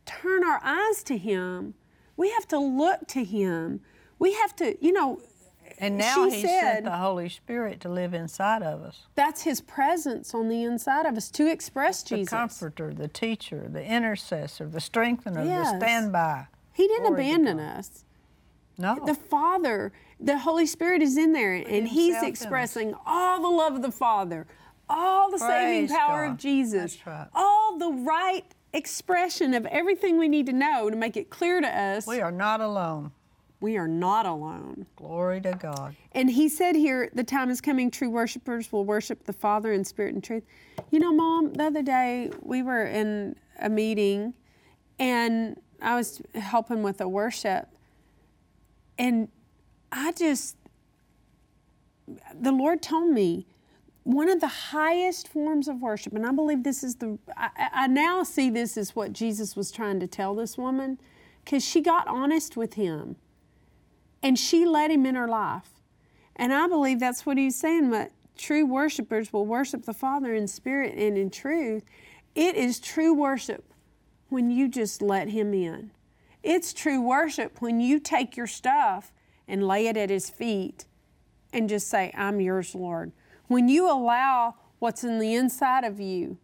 turn 0.06 0.44
our 0.44 0.60
eyes 0.62 1.02
to 1.04 1.16
Him. 1.18 1.74
We 2.16 2.30
have 2.30 2.46
to 2.48 2.58
look 2.58 3.06
to 3.08 3.24
Him. 3.24 3.80
We 4.18 4.34
have 4.34 4.54
to, 4.56 4.76
you 4.84 4.92
know, 4.92 5.20
And 5.78 5.98
now 5.98 6.24
He 6.28 6.42
said- 6.42 6.60
sent 6.60 6.84
the 6.84 6.92
Holy 6.98 7.28
Spirit 7.28 7.80
to 7.80 7.88
live 7.88 8.14
inside 8.14 8.62
of 8.62 8.82
us. 8.82 9.06
that's 9.14 9.42
His 9.42 9.60
presence 9.60 10.32
on 10.34 10.48
the 10.48 10.62
inside 10.62 11.04
of 11.06 11.16
us 11.16 11.30
to 11.32 11.46
express 11.50 12.02
The 12.02 12.16
Jesus. 12.16 12.30
The 12.30 12.36
Comforter, 12.36 12.94
the 12.94 13.08
teacher, 13.08 13.66
the 13.70 13.84
intercessor, 13.84 14.66
the 14.68 14.80
strengthener, 14.80 15.44
Yes. 15.44 15.72
the 15.72 15.78
standby. 15.80 16.46
He 16.72 16.86
didn't 16.86 17.06
Glory 17.08 17.28
abandon 17.30 17.60
us. 17.60 18.04
No. 18.76 18.98
the 19.04 19.14
Father, 19.14 19.92
the 20.18 20.38
Holy 20.38 20.66
Spirit 20.66 21.02
is 21.02 21.16
in 21.16 21.32
there, 21.32 21.54
and 21.54 21.88
He's 21.88 22.22
expressing 22.22 22.94
all 23.06 23.40
the 23.40 23.48
love 23.48 23.74
of 23.76 23.82
the 23.82 23.92
Father, 23.92 24.46
all 24.88 25.30
the 25.30 25.38
saving 25.38 25.88
power 25.88 26.26
God. 26.26 26.32
of 26.32 26.38
Jesus, 26.38 26.98
right. 27.06 27.28
all 27.34 27.78
the 27.78 27.90
right 27.90 28.44
expression 28.72 29.54
of 29.54 29.64
everything 29.66 30.18
we 30.18 30.28
need 30.28 30.46
to 30.46 30.52
know 30.52 30.90
to 30.90 30.96
make 30.96 31.16
it 31.16 31.30
clear 31.30 31.60
to 31.60 31.68
us. 31.68 32.06
we 32.06 32.20
are 32.20 32.32
not 32.32 32.60
alone. 32.60 33.12
We 33.60 33.78
are 33.78 33.88
not 33.88 34.26
alone. 34.26 34.84
Glory 34.96 35.40
to 35.40 35.52
God. 35.52 35.96
And 36.12 36.30
he 36.30 36.50
said 36.50 36.76
here, 36.76 37.08
the 37.14 37.24
time 37.24 37.48
is 37.48 37.62
coming, 37.62 37.90
true 37.90 38.10
worshipers 38.10 38.70
will 38.70 38.84
worship 38.84 39.24
the 39.24 39.32
Father 39.32 39.72
in 39.72 39.84
spirit 39.84 40.12
and 40.12 40.22
truth. 40.22 40.42
You 40.90 40.98
know, 40.98 41.14
Mom, 41.14 41.54
the 41.54 41.64
other 41.64 41.82
day 41.82 42.30
we 42.42 42.62
were 42.62 42.84
in 42.84 43.36
a 43.58 43.70
meeting 43.70 44.34
and 44.98 45.58
I 45.80 45.94
was 45.94 46.20
helping 46.34 46.82
with 46.82 47.00
a 47.00 47.08
worship. 47.08 47.68
And 48.98 49.28
I 49.90 50.12
just, 50.12 50.56
the 52.32 52.52
Lord 52.52 52.82
told 52.82 53.12
me 53.12 53.46
one 54.02 54.28
of 54.28 54.40
the 54.40 54.46
highest 54.46 55.28
forms 55.28 55.66
of 55.66 55.80
worship, 55.80 56.14
and 56.14 56.26
I 56.26 56.32
believe 56.32 56.62
this 56.62 56.84
is 56.84 56.96
the, 56.96 57.18
I, 57.36 57.48
I 57.72 57.86
now 57.86 58.22
see 58.22 58.50
this 58.50 58.76
as 58.76 58.94
what 58.94 59.12
Jesus 59.12 59.56
was 59.56 59.70
trying 59.70 59.98
to 60.00 60.06
tell 60.06 60.34
this 60.34 60.58
woman, 60.58 60.98
because 61.42 61.64
she 61.64 61.80
got 61.80 62.06
honest 62.06 62.56
with 62.56 62.74
him 62.74 63.16
and 64.22 64.38
she 64.38 64.66
let 64.66 64.90
him 64.90 65.06
in 65.06 65.14
her 65.14 65.28
life. 65.28 65.70
And 66.36 66.52
I 66.52 66.66
believe 66.66 67.00
that's 67.00 67.24
what 67.24 67.38
he's 67.38 67.56
saying, 67.56 67.90
but 67.90 68.10
true 68.36 68.66
worshipers 68.66 69.32
will 69.32 69.46
worship 69.46 69.84
the 69.84 69.94
Father 69.94 70.34
in 70.34 70.48
spirit 70.48 70.94
and 70.96 71.16
in 71.16 71.30
truth. 71.30 71.84
It 72.34 72.56
is 72.56 72.80
true 72.80 73.14
worship 73.14 73.64
when 74.28 74.50
you 74.50 74.68
just 74.68 75.00
let 75.00 75.28
him 75.28 75.54
in. 75.54 75.92
It's 76.44 76.74
true 76.74 77.00
worship 77.00 77.62
when 77.62 77.80
you 77.80 77.98
take 77.98 78.36
your 78.36 78.46
stuff 78.46 79.12
and 79.48 79.66
lay 79.66 79.86
it 79.86 79.96
at 79.96 80.10
his 80.10 80.28
feet 80.28 80.84
and 81.54 81.70
just 81.70 81.88
say, 81.88 82.12
I'm 82.14 82.38
yours, 82.38 82.74
Lord. 82.74 83.12
When 83.46 83.68
you 83.68 83.90
allow 83.90 84.56
what's 84.78 85.04
in 85.04 85.18
the 85.18 85.34
inside 85.34 85.84
of 85.84 85.98
you 86.00 86.36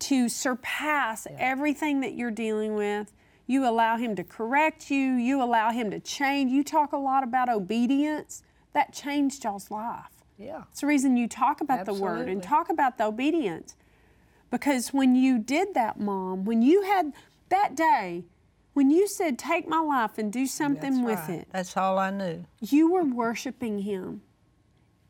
to 0.00 0.28
surpass 0.28 1.26
everything 1.36 2.00
that 2.00 2.14
you're 2.14 2.30
dealing 2.30 2.74
with, 2.74 3.12
you 3.48 3.66
allow 3.66 3.96
him 3.96 4.14
to 4.14 4.22
correct 4.22 4.88
you, 4.88 5.14
you 5.14 5.42
allow 5.42 5.72
him 5.72 5.90
to 5.90 5.98
change. 5.98 6.52
You 6.52 6.62
talk 6.62 6.92
a 6.92 6.98
lot 6.98 7.24
about 7.24 7.48
obedience. 7.48 8.44
That 8.72 8.92
changed 8.92 9.42
y'all's 9.42 9.70
life. 9.70 10.04
Yeah. 10.36 10.62
It's 10.70 10.82
the 10.82 10.86
reason 10.86 11.16
you 11.16 11.26
talk 11.26 11.60
about 11.60 11.86
the 11.86 11.94
word 11.94 12.28
and 12.28 12.40
talk 12.40 12.70
about 12.70 12.98
the 12.98 13.06
obedience. 13.06 13.74
Because 14.50 14.92
when 14.92 15.16
you 15.16 15.38
did 15.38 15.74
that, 15.74 15.98
Mom, 15.98 16.44
when 16.44 16.62
you 16.62 16.82
had 16.82 17.12
that 17.48 17.74
day, 17.74 18.24
when 18.78 18.92
you 18.92 19.08
said, 19.08 19.40
Take 19.40 19.66
my 19.66 19.80
life 19.80 20.18
and 20.18 20.32
do 20.32 20.46
something 20.46 21.02
That's 21.02 21.04
with 21.04 21.28
right. 21.28 21.40
it, 21.40 21.48
That's 21.50 21.76
all 21.76 21.98
I 21.98 22.10
knew. 22.10 22.44
you 22.60 22.88
were 22.92 23.02
worshiping 23.02 23.80
Him. 23.80 24.22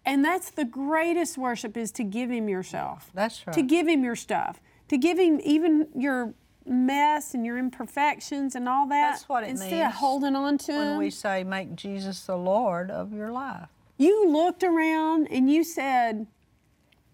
And 0.07 0.25
that's 0.25 0.49
the 0.49 0.65
greatest 0.65 1.37
worship 1.37 1.77
is 1.77 1.93
to 1.93 2.03
give 2.03 2.31
Him 2.31 2.49
yourself. 2.49 3.11
That's 3.13 3.47
right. 3.47 3.53
To 3.53 3.61
give 3.63 3.87
Him 3.87 4.03
your 4.03 4.17
stuff. 4.17 4.59
To 4.89 4.97
give 4.97 5.19
Him 5.19 5.39
even 5.45 5.89
your 5.95 6.33
mess 6.65 7.35
and 7.35 7.45
your 7.45 7.59
imperfections 7.59 8.55
and 8.55 8.71
all 8.71 8.87
that. 8.89 9.11
That's 9.11 9.29
what 9.29 9.45
it 9.45 9.51
instead 9.51 9.71
means 9.71 9.87
of 9.89 9.93
holding 9.97 10.35
on 10.35 10.57
to 10.57 10.73
it. 10.73 10.79
when 10.79 10.93
Him. 10.93 10.99
we 10.99 11.11
say 11.11 11.45
make 11.45 11.77
Jesus 11.77 12.25
the 12.25 12.39
Lord 12.39 12.91
of 12.91 13.13
your 13.13 13.31
life. 13.31 13.69
you 13.99 14.31
looked 14.31 14.65
around 14.65 15.29
and 15.31 15.51
you 15.51 15.63
said, 15.63 16.27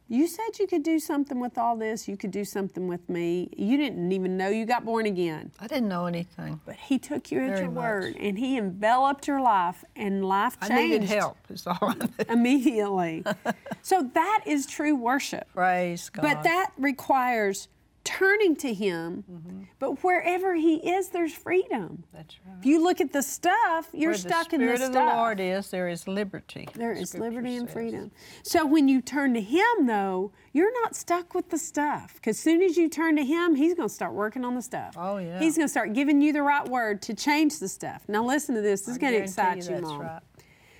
You 0.06 0.26
said 0.26 0.58
you 0.60 0.66
could 0.66 0.82
do 0.82 0.98
something 0.98 1.40
with 1.40 1.56
all 1.56 1.76
this, 1.76 2.06
you 2.06 2.16
could 2.16 2.30
do 2.30 2.44
something 2.44 2.86
with 2.88 3.08
me. 3.08 3.48
You 3.56 3.78
didn't 3.78 4.12
even 4.12 4.36
know 4.36 4.48
you 4.48 4.66
got 4.66 4.84
born 4.84 5.06
again. 5.06 5.50
I 5.58 5.66
didn't 5.66 5.88
know 5.88 6.04
anything. 6.04 6.60
But 6.66 6.76
he 6.76 6.98
took 6.98 7.32
you 7.32 7.40
at 7.40 7.58
your 7.58 7.70
much. 7.70 7.82
word 7.82 8.16
and 8.20 8.38
he 8.38 8.58
enveloped 8.58 9.26
your 9.26 9.40
life 9.40 9.82
and 9.96 10.24
life 10.24 10.60
changed. 10.60 10.72
I 10.74 10.82
needed 10.82 11.04
help. 11.04 11.38
Is 11.48 11.66
all 11.66 11.78
I 11.80 11.94
knew. 11.94 12.08
immediately. 12.28 13.24
so 13.82 14.02
that 14.14 14.42
is 14.46 14.66
true 14.66 14.94
worship. 14.94 15.48
Praise 15.54 16.10
God. 16.10 16.22
But 16.22 16.42
that 16.42 16.72
requires 16.76 17.68
turning 18.04 18.54
to 18.56 18.72
him. 18.72 19.24
Mm-hmm. 19.30 19.62
But 19.78 20.04
wherever 20.04 20.54
he 20.54 20.76
is, 20.76 21.08
there's 21.08 21.32
freedom. 21.32 22.04
That's 22.12 22.36
right. 22.46 22.56
If 22.58 22.66
you 22.66 22.82
look 22.82 23.00
at 23.00 23.12
the 23.12 23.22
stuff, 23.22 23.88
you're 23.92 24.10
Where 24.10 24.18
stuck 24.18 24.50
the 24.50 24.56
in 24.56 24.66
the 24.66 24.76
stuff. 24.76 24.88
of 24.88 24.92
the 24.94 25.00
Lord 25.00 25.40
is, 25.40 25.70
there 25.70 25.88
is 25.88 26.06
liberty. 26.06 26.68
There 26.74 26.92
is 26.92 27.10
Scripture 27.10 27.30
liberty 27.30 27.56
and 27.56 27.66
says. 27.66 27.72
freedom. 27.74 28.10
So 28.42 28.66
when 28.66 28.88
you 28.88 29.00
turn 29.00 29.34
to 29.34 29.40
Him, 29.40 29.86
though, 29.86 30.32
you're 30.52 30.72
not 30.82 30.94
stuck 30.94 31.34
with 31.34 31.50
the 31.50 31.58
stuff. 31.58 32.14
Because 32.14 32.38
soon 32.38 32.62
as 32.62 32.76
you 32.76 32.88
turn 32.88 33.16
to 33.16 33.24
Him, 33.24 33.54
He's 33.54 33.74
going 33.74 33.88
to 33.88 33.94
start 33.94 34.12
working 34.12 34.44
on 34.44 34.54
the 34.54 34.62
stuff. 34.62 34.94
Oh, 34.96 35.16
yeah. 35.16 35.38
He's 35.40 35.56
going 35.56 35.66
to 35.66 35.70
start 35.72 35.92
giving 35.94 36.20
you 36.20 36.32
the 36.32 36.42
right 36.42 36.68
word 36.68 37.02
to 37.02 37.14
change 37.14 37.58
the 37.58 37.68
stuff. 37.68 38.02
Now 38.06 38.24
listen 38.24 38.54
to 38.54 38.60
this. 38.60 38.82
This 38.82 38.88
is 38.90 38.98
going 38.98 39.14
to 39.14 39.20
excite 39.20 39.56
you, 39.56 39.62
that's 39.76 39.82
Mom. 39.82 40.00
right. 40.00 40.22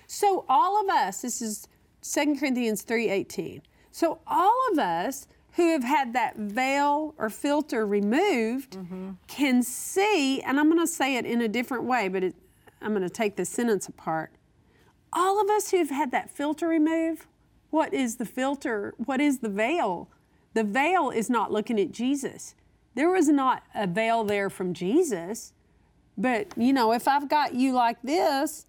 So 0.07 0.45
all 0.47 0.81
of 0.81 0.89
us, 0.89 1.21
this 1.21 1.41
is 1.41 1.67
2 2.03 2.35
Corinthians 2.39 2.83
3:18. 2.83 3.61
So 3.91 4.19
all 4.27 4.59
of 4.71 4.77
us 4.77 5.27
who 5.55 5.71
have 5.71 5.83
had 5.83 6.13
that 6.13 6.35
veil 6.37 7.13
or 7.17 7.29
filter 7.29 7.85
removed 7.85 8.71
Mm-hmm. 8.71 9.11
can 9.27 9.63
see, 9.63 10.41
and 10.41 10.59
I'm 10.59 10.69
going 10.69 10.81
to 10.81 10.87
say 10.87 11.15
it 11.15 11.25
in 11.25 11.41
a 11.41 11.47
different 11.47 11.83
way, 11.83 12.07
but 12.07 12.23
it, 12.23 12.35
I'm 12.81 12.91
going 12.91 13.03
to 13.03 13.09
take 13.09 13.35
the 13.35 13.45
sentence 13.45 13.87
apart. 13.87 14.31
All 15.13 15.41
of 15.41 15.49
us 15.49 15.71
who 15.71 15.77
have 15.77 15.89
had 15.89 16.11
that 16.11 16.29
filter 16.29 16.67
removed, 16.67 17.25
what 17.69 17.93
is 17.93 18.17
the 18.17 18.25
filter? 18.25 18.93
What 18.97 19.21
is 19.21 19.39
the 19.39 19.49
veil? 19.49 20.09
The 20.53 20.63
veil 20.63 21.09
is 21.09 21.29
not 21.29 21.51
looking 21.51 21.79
at 21.79 21.91
Jesus. 21.91 22.55
There 22.95 23.09
was 23.09 23.27
not 23.27 23.63
a 23.73 23.87
veil 23.87 24.23
there 24.23 24.49
from 24.49 24.73
Jesus. 24.73 25.53
But, 26.17 26.47
you 26.57 26.71
know, 26.71 26.93
if 26.93 27.07
I've 27.07 27.27
got 27.27 27.53
you 27.53 27.73
like 27.73 28.01
this, 28.01 28.65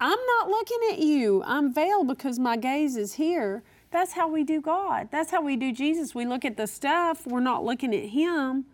I'm 0.00 0.18
not 0.38 0.48
looking 0.48 0.78
at 0.92 0.98
you. 1.00 1.42
I'm 1.44 1.72
veiled 1.74 2.06
because 2.06 2.38
my 2.38 2.56
gaze 2.56 2.96
is 2.96 3.14
here. 3.14 3.64
That's 3.90 4.12
how 4.12 4.28
we 4.28 4.44
do 4.44 4.60
God. 4.60 5.08
That's 5.10 5.30
how 5.30 5.42
we 5.42 5.56
do 5.56 5.72
Jesus. 5.72 6.14
We 6.14 6.26
look 6.26 6.44
at 6.44 6.56
the 6.56 6.66
stuff, 6.66 7.26
we're 7.26 7.40
not 7.40 7.64
looking 7.64 7.94
at 7.94 8.10
Him. 8.10 8.66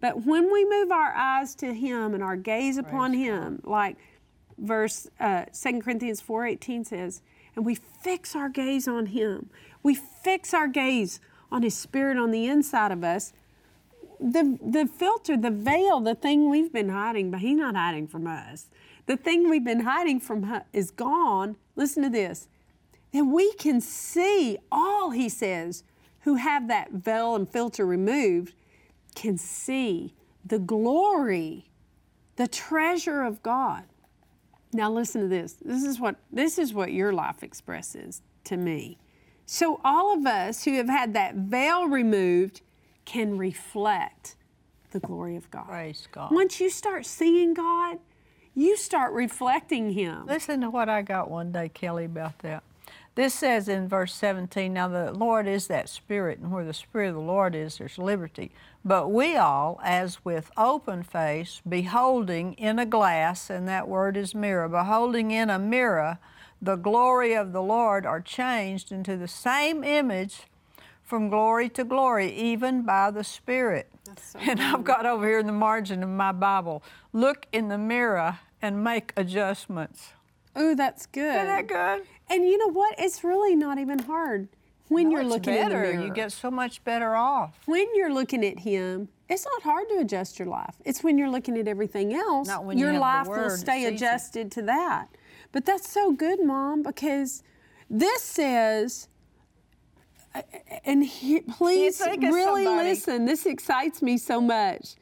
But 0.00 0.24
when 0.24 0.52
we 0.52 0.64
move 0.64 0.90
our 0.90 1.12
eyes 1.14 1.54
to 1.56 1.74
Him 1.74 2.14
and 2.14 2.22
our 2.22 2.36
gaze 2.36 2.78
upon 2.78 3.12
Him, 3.12 3.60
like 3.64 3.96
verse 4.58 5.08
uh, 5.18 5.44
2 5.46 5.80
Corinthians 5.80 6.22
4.18 6.22 6.86
says, 6.86 7.22
and 7.56 7.66
we 7.66 7.74
fix 7.74 8.36
our 8.36 8.48
gaze 8.48 8.86
on 8.86 9.06
Him. 9.06 9.50
We 9.82 9.94
fix 9.94 10.54
our 10.54 10.68
gaze 10.68 11.20
on 11.50 11.62
His 11.62 11.76
Spirit 11.76 12.16
on 12.16 12.30
the 12.30 12.46
inside 12.46 12.92
of 12.92 13.02
us. 13.02 13.32
The, 14.18 14.58
the 14.62 14.86
filter, 14.86 15.36
the 15.36 15.50
veil, 15.50 16.00
the 16.00 16.14
thing 16.14 16.50
we've 16.50 16.72
been 16.72 16.90
hiding, 16.90 17.30
but 17.30 17.40
He's 17.40 17.56
not 17.56 17.74
hiding 17.74 18.06
from 18.06 18.26
us. 18.26 18.66
The 19.06 19.16
thing 19.16 19.48
we've 19.48 19.64
been 19.64 19.80
hiding 19.80 20.20
from 20.20 20.62
is 20.72 20.90
gone. 20.90 21.56
Listen 21.74 22.02
to 22.04 22.10
this. 22.10 22.46
Then 23.12 23.32
we 23.32 23.52
can 23.54 23.80
see 23.80 24.58
all, 24.70 25.10
He 25.10 25.28
says, 25.28 25.84
who 26.20 26.36
have 26.36 26.68
that 26.68 26.92
veil 26.92 27.34
and 27.34 27.48
filter 27.48 27.86
removed, 27.86 28.54
can 29.14 29.36
see 29.38 30.14
the 30.44 30.58
glory, 30.58 31.70
the 32.36 32.46
treasure 32.46 33.22
of 33.22 33.42
God. 33.42 33.84
Now 34.72 34.90
listen 34.90 35.22
to 35.22 35.28
this. 35.28 35.54
This 35.54 35.82
is 35.82 35.98
what 35.98 36.16
this 36.30 36.58
is 36.58 36.72
what 36.72 36.92
your 36.92 37.12
life 37.12 37.42
expresses 37.42 38.22
to 38.44 38.56
me. 38.56 38.98
So 39.46 39.80
all 39.84 40.14
of 40.14 40.26
us 40.26 40.64
who 40.64 40.74
have 40.74 40.88
had 40.88 41.12
that 41.14 41.34
veil 41.34 41.88
removed 41.88 42.60
can 43.04 43.36
reflect 43.36 44.36
the 44.92 45.00
glory 45.00 45.34
of 45.36 45.50
God. 45.50 45.66
Praise 45.66 46.06
God. 46.12 46.30
Once 46.30 46.60
you 46.60 46.70
start 46.70 47.04
seeing 47.04 47.54
God, 47.54 47.98
you 48.54 48.76
start 48.76 49.12
reflecting 49.12 49.90
him. 49.90 50.26
Listen 50.26 50.60
to 50.60 50.70
what 50.70 50.88
I 50.88 51.02
got 51.02 51.30
one 51.30 51.50
day, 51.50 51.68
Kellie, 51.68 52.04
about 52.04 52.38
that. 52.40 52.62
This 53.16 53.34
says 53.34 53.68
in 53.68 53.88
verse 53.88 54.14
17, 54.14 54.72
Now 54.72 54.88
the 54.88 55.12
Lord 55.12 55.46
is 55.46 55.66
that 55.66 55.88
Spirit, 55.88 56.38
and 56.38 56.52
where 56.52 56.64
the 56.64 56.72
Spirit 56.72 57.08
of 57.08 57.16
the 57.16 57.20
Lord 57.20 57.54
is, 57.54 57.78
there's 57.78 57.98
liberty. 57.98 58.52
But 58.84 59.08
we 59.08 59.36
all, 59.36 59.80
as 59.82 60.24
with 60.24 60.50
open 60.56 61.02
face, 61.02 61.60
beholding 61.68 62.54
in 62.54 62.78
a 62.78 62.86
glass, 62.86 63.50
and 63.50 63.68
that 63.68 63.88
word 63.88 64.16
is 64.16 64.34
mirror, 64.34 64.68
beholding 64.68 65.32
in 65.32 65.50
a 65.50 65.58
mirror 65.58 66.18
the 66.62 66.76
glory 66.76 67.34
of 67.34 67.52
the 67.52 67.62
Lord, 67.62 68.06
are 68.06 68.20
changed 68.20 68.92
into 68.92 69.16
the 69.16 69.28
same 69.28 69.82
image 69.82 70.42
from 71.02 71.28
glory 71.28 71.68
to 71.70 71.82
glory, 71.82 72.32
even 72.32 72.82
by 72.82 73.10
the 73.10 73.24
Spirit. 73.24 73.90
and 74.38 74.60
I've 74.60 74.84
got 74.84 75.06
over 75.06 75.26
here 75.26 75.40
in 75.40 75.46
the 75.46 75.52
margin 75.52 76.02
of 76.02 76.08
my 76.08 76.32
Bible, 76.32 76.82
look 77.12 77.46
in 77.52 77.68
the 77.68 77.78
mirror 77.78 78.38
and 78.62 78.84
make 78.84 79.12
adjustments. 79.16 80.12
Oh, 80.56 80.74
that's 80.74 81.06
good. 81.06 81.34
Isn't 81.34 81.46
that 81.46 81.66
good? 81.66 82.06
And 82.28 82.44
you 82.44 82.58
know 82.58 82.68
what? 82.72 82.94
It's 82.98 83.22
really 83.24 83.54
not 83.56 83.78
even 83.78 84.00
hard 84.00 84.48
when 84.88 85.08
No, 85.08 85.16
you're 85.16 85.24
looking 85.24 85.54
better. 85.54 85.82
in 85.84 85.90
the 85.90 85.92
mirror. 85.98 86.06
You 86.08 86.12
get 86.14 86.32
so 86.32 86.50
much 86.50 86.82
better 86.84 87.14
off. 87.14 87.60
when 87.66 87.86
you're 87.94 88.12
looking 88.12 88.44
at 88.44 88.60
him, 88.60 89.08
it's 89.28 89.44
not 89.46 89.62
hard 89.62 89.88
to 89.90 89.98
adjust 89.98 90.38
your 90.38 90.48
life. 90.48 90.74
It's 90.84 91.04
when 91.04 91.16
you're 91.18 91.30
looking 91.30 91.56
at 91.56 91.68
everything 91.68 92.12
else, 92.14 92.48
Not 92.48 92.64
when 92.64 92.78
you 92.78 92.86
your 92.86 92.94
the 92.94 93.00
life 93.00 93.28
will 93.28 93.50
stay 93.50 93.82
easy. 93.86 93.94
adjusted 93.94 94.50
to 94.52 94.62
that. 94.62 95.06
But 95.52 95.64
that's 95.66 95.88
so 95.88 96.12
good, 96.12 96.42
Mom, 96.44 96.82
because 96.82 97.42
this 97.88 98.22
says, 98.22 99.08
and 100.84 101.04
he, 101.04 101.40
please 101.42 102.00
really 102.00 102.66
listen. 102.66 103.24
This 103.24 103.46
excites 103.46 104.02
me 104.02 104.16
so 104.18 104.40
much. 104.40 104.94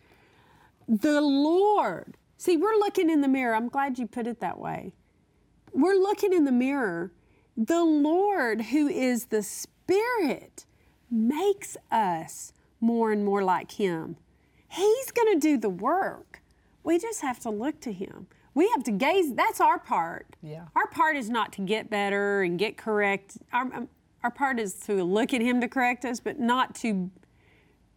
The 0.86 1.20
Lord. 1.20 2.16
See, 2.38 2.56
we're 2.56 2.76
looking 2.76 3.10
in 3.10 3.20
the 3.20 3.28
mirror. 3.28 3.54
I'm 3.54 3.68
glad 3.68 3.98
you 3.98 4.06
put 4.06 4.26
it 4.26 4.40
that 4.40 4.58
way. 4.58 4.92
We're 5.72 5.94
looking 5.94 6.32
in 6.32 6.44
the 6.44 6.52
mirror. 6.52 7.12
The 7.56 7.84
Lord, 7.84 8.62
who 8.62 8.88
is 8.88 9.26
the 9.26 9.42
Spirit, 9.42 10.64
makes 11.10 11.76
us 11.90 12.52
more 12.80 13.12
and 13.12 13.24
more 13.24 13.42
like 13.42 13.72
Him. 13.72 14.16
He's 14.68 15.10
going 15.10 15.32
to 15.34 15.40
do 15.40 15.56
the 15.58 15.70
work. 15.70 16.42
We 16.84 16.98
just 16.98 17.20
have 17.22 17.40
to 17.40 17.50
look 17.50 17.80
to 17.80 17.92
Him. 17.92 18.28
We 18.54 18.68
have 18.68 18.84
to 18.84 18.92
gaze. 18.92 19.34
That's 19.34 19.60
our 19.60 19.78
part. 19.78 20.26
Yeah. 20.42 20.64
Our 20.74 20.88
part 20.88 21.16
is 21.16 21.30
not 21.30 21.52
to 21.54 21.62
get 21.62 21.90
better 21.90 22.42
and 22.42 22.58
get 22.58 22.76
correct. 22.76 23.38
Our, 23.52 23.62
um, 23.74 23.88
our 24.22 24.30
part 24.30 24.58
is 24.58 24.74
to 24.80 25.04
look 25.04 25.32
at 25.32 25.40
Him 25.40 25.60
to 25.60 25.68
correct 25.68 26.04
us, 26.04 26.20
but 26.20 26.38
not 26.38 26.74
to 26.76 27.10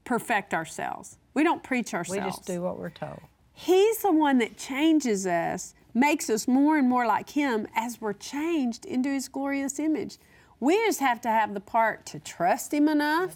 perfect 0.03 0.53
ourselves. 0.53 1.17
We 1.33 1.43
don't 1.43 1.63
preach 1.63 1.93
ourselves. 1.93 2.19
We 2.19 2.29
just 2.29 2.45
do 2.45 2.61
what 2.61 2.77
we're 2.77 2.89
told. 2.89 3.21
He's 3.53 4.01
the 4.01 4.11
one 4.11 4.39
that 4.39 4.57
changes 4.57 5.27
us, 5.27 5.73
makes 5.93 6.29
us 6.29 6.47
more 6.47 6.77
and 6.77 6.87
more 6.89 7.05
like 7.05 7.31
Him 7.31 7.67
as 7.75 7.99
we're 8.01 8.13
changed 8.13 8.85
into 8.85 9.09
His 9.09 9.27
glorious 9.27 9.79
image. 9.79 10.17
We 10.59 10.75
just 10.85 10.99
have 10.99 11.21
to 11.21 11.29
have 11.29 11.53
the 11.53 11.59
part 11.59 12.05
to 12.07 12.19
trust 12.19 12.73
Him 12.73 12.87
enough, 12.87 13.35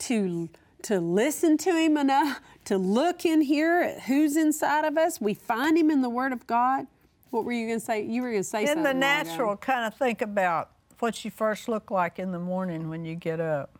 to 0.00 0.48
to 0.82 0.98
listen 0.98 1.58
to 1.58 1.72
Him 1.74 1.96
enough, 1.98 2.40
to 2.64 2.78
look 2.78 3.24
in 3.26 3.42
here 3.42 3.80
at 3.82 4.02
who's 4.02 4.36
inside 4.36 4.84
of 4.84 4.96
us. 4.96 5.20
We 5.20 5.34
find 5.34 5.76
Him 5.76 5.90
in 5.90 6.00
the 6.02 6.08
Word 6.10 6.32
of 6.32 6.46
God. 6.46 6.86
What 7.30 7.44
were 7.44 7.52
you 7.52 7.66
going 7.66 7.78
to 7.80 7.84
say? 7.84 8.02
You 8.04 8.22
were 8.22 8.30
going 8.30 8.40
to 8.42 8.48
say 8.48 8.62
In 8.62 8.66
something. 8.68 8.82
the 8.82 8.88
while 8.88 9.20
ago. 9.20 9.30
natural, 9.30 9.56
kind 9.56 9.86
of 9.86 9.94
think 9.94 10.20
about 10.22 10.70
what 10.98 11.24
you 11.24 11.30
first 11.30 11.68
look 11.68 11.90
like 11.90 12.18
in 12.18 12.32
the 12.32 12.38
morning 12.38 12.88
when 12.90 13.04
you 13.04 13.14
get 13.14 13.40
up. 13.40 13.78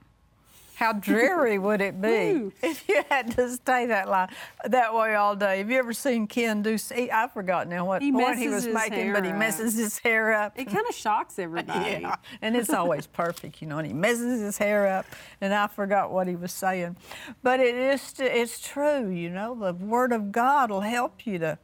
How 0.81 0.95
dreary 0.95 1.59
would 1.59 1.83
it 1.83 2.01
be 2.01 2.51
if 2.63 2.89
you 2.89 3.03
had 3.11 3.37
to 3.37 3.51
stay 3.51 3.85
that 3.85 4.09
line 4.09 4.31
that 4.65 4.95
way 4.95 5.15
all 5.15 5.37
day? 5.37 5.59
Have 5.59 5.71
you 5.71 5.79
ever 5.79 5.93
seen 5.93 6.27
Ken 6.27 6.63
do? 6.63 6.79
He, 6.95 7.13
I 7.13 7.29
forgot 7.29 7.69
now 7.69 7.85
what 7.85 8.01
He 8.01 8.11
point 8.11 8.39
he 8.39 8.49
was 8.49 8.67
making, 8.67 9.13
but 9.13 9.27
he 9.27 9.33
messes 9.33 9.77
his 9.77 9.99
hair 9.99 10.33
up. 10.33 10.59
It 10.59 10.69
kind 10.69 10.87
of 10.89 10.95
shocks 10.95 11.39
everybody. 11.39 11.71
Yeah, 12.01 12.17
and 12.41 12.57
it's 12.57 12.71
always 12.71 13.07
perfect, 13.07 13.61
you 13.61 13.69
know. 13.69 13.77
And 13.77 13.87
he 13.87 13.93
messes 13.93 14.41
his 14.41 14.57
hair 14.57 14.87
up, 14.87 15.05
and 15.43 15.53
I 15.53 15.67
forgot 15.67 16.11
what 16.13 16.27
he 16.27 16.35
was 16.35 16.53
saying, 16.53 16.97
but 17.43 17.61
it 17.61 17.75
is 17.75 18.15
it's 18.19 18.59
true, 18.59 19.11
you 19.11 19.29
know. 19.29 19.55
The 19.55 19.75
Word 19.75 20.13
of 20.13 20.33
God 20.33 20.71
will 20.71 20.81
help 20.81 21.27
you 21.27 21.39
to 21.41 21.59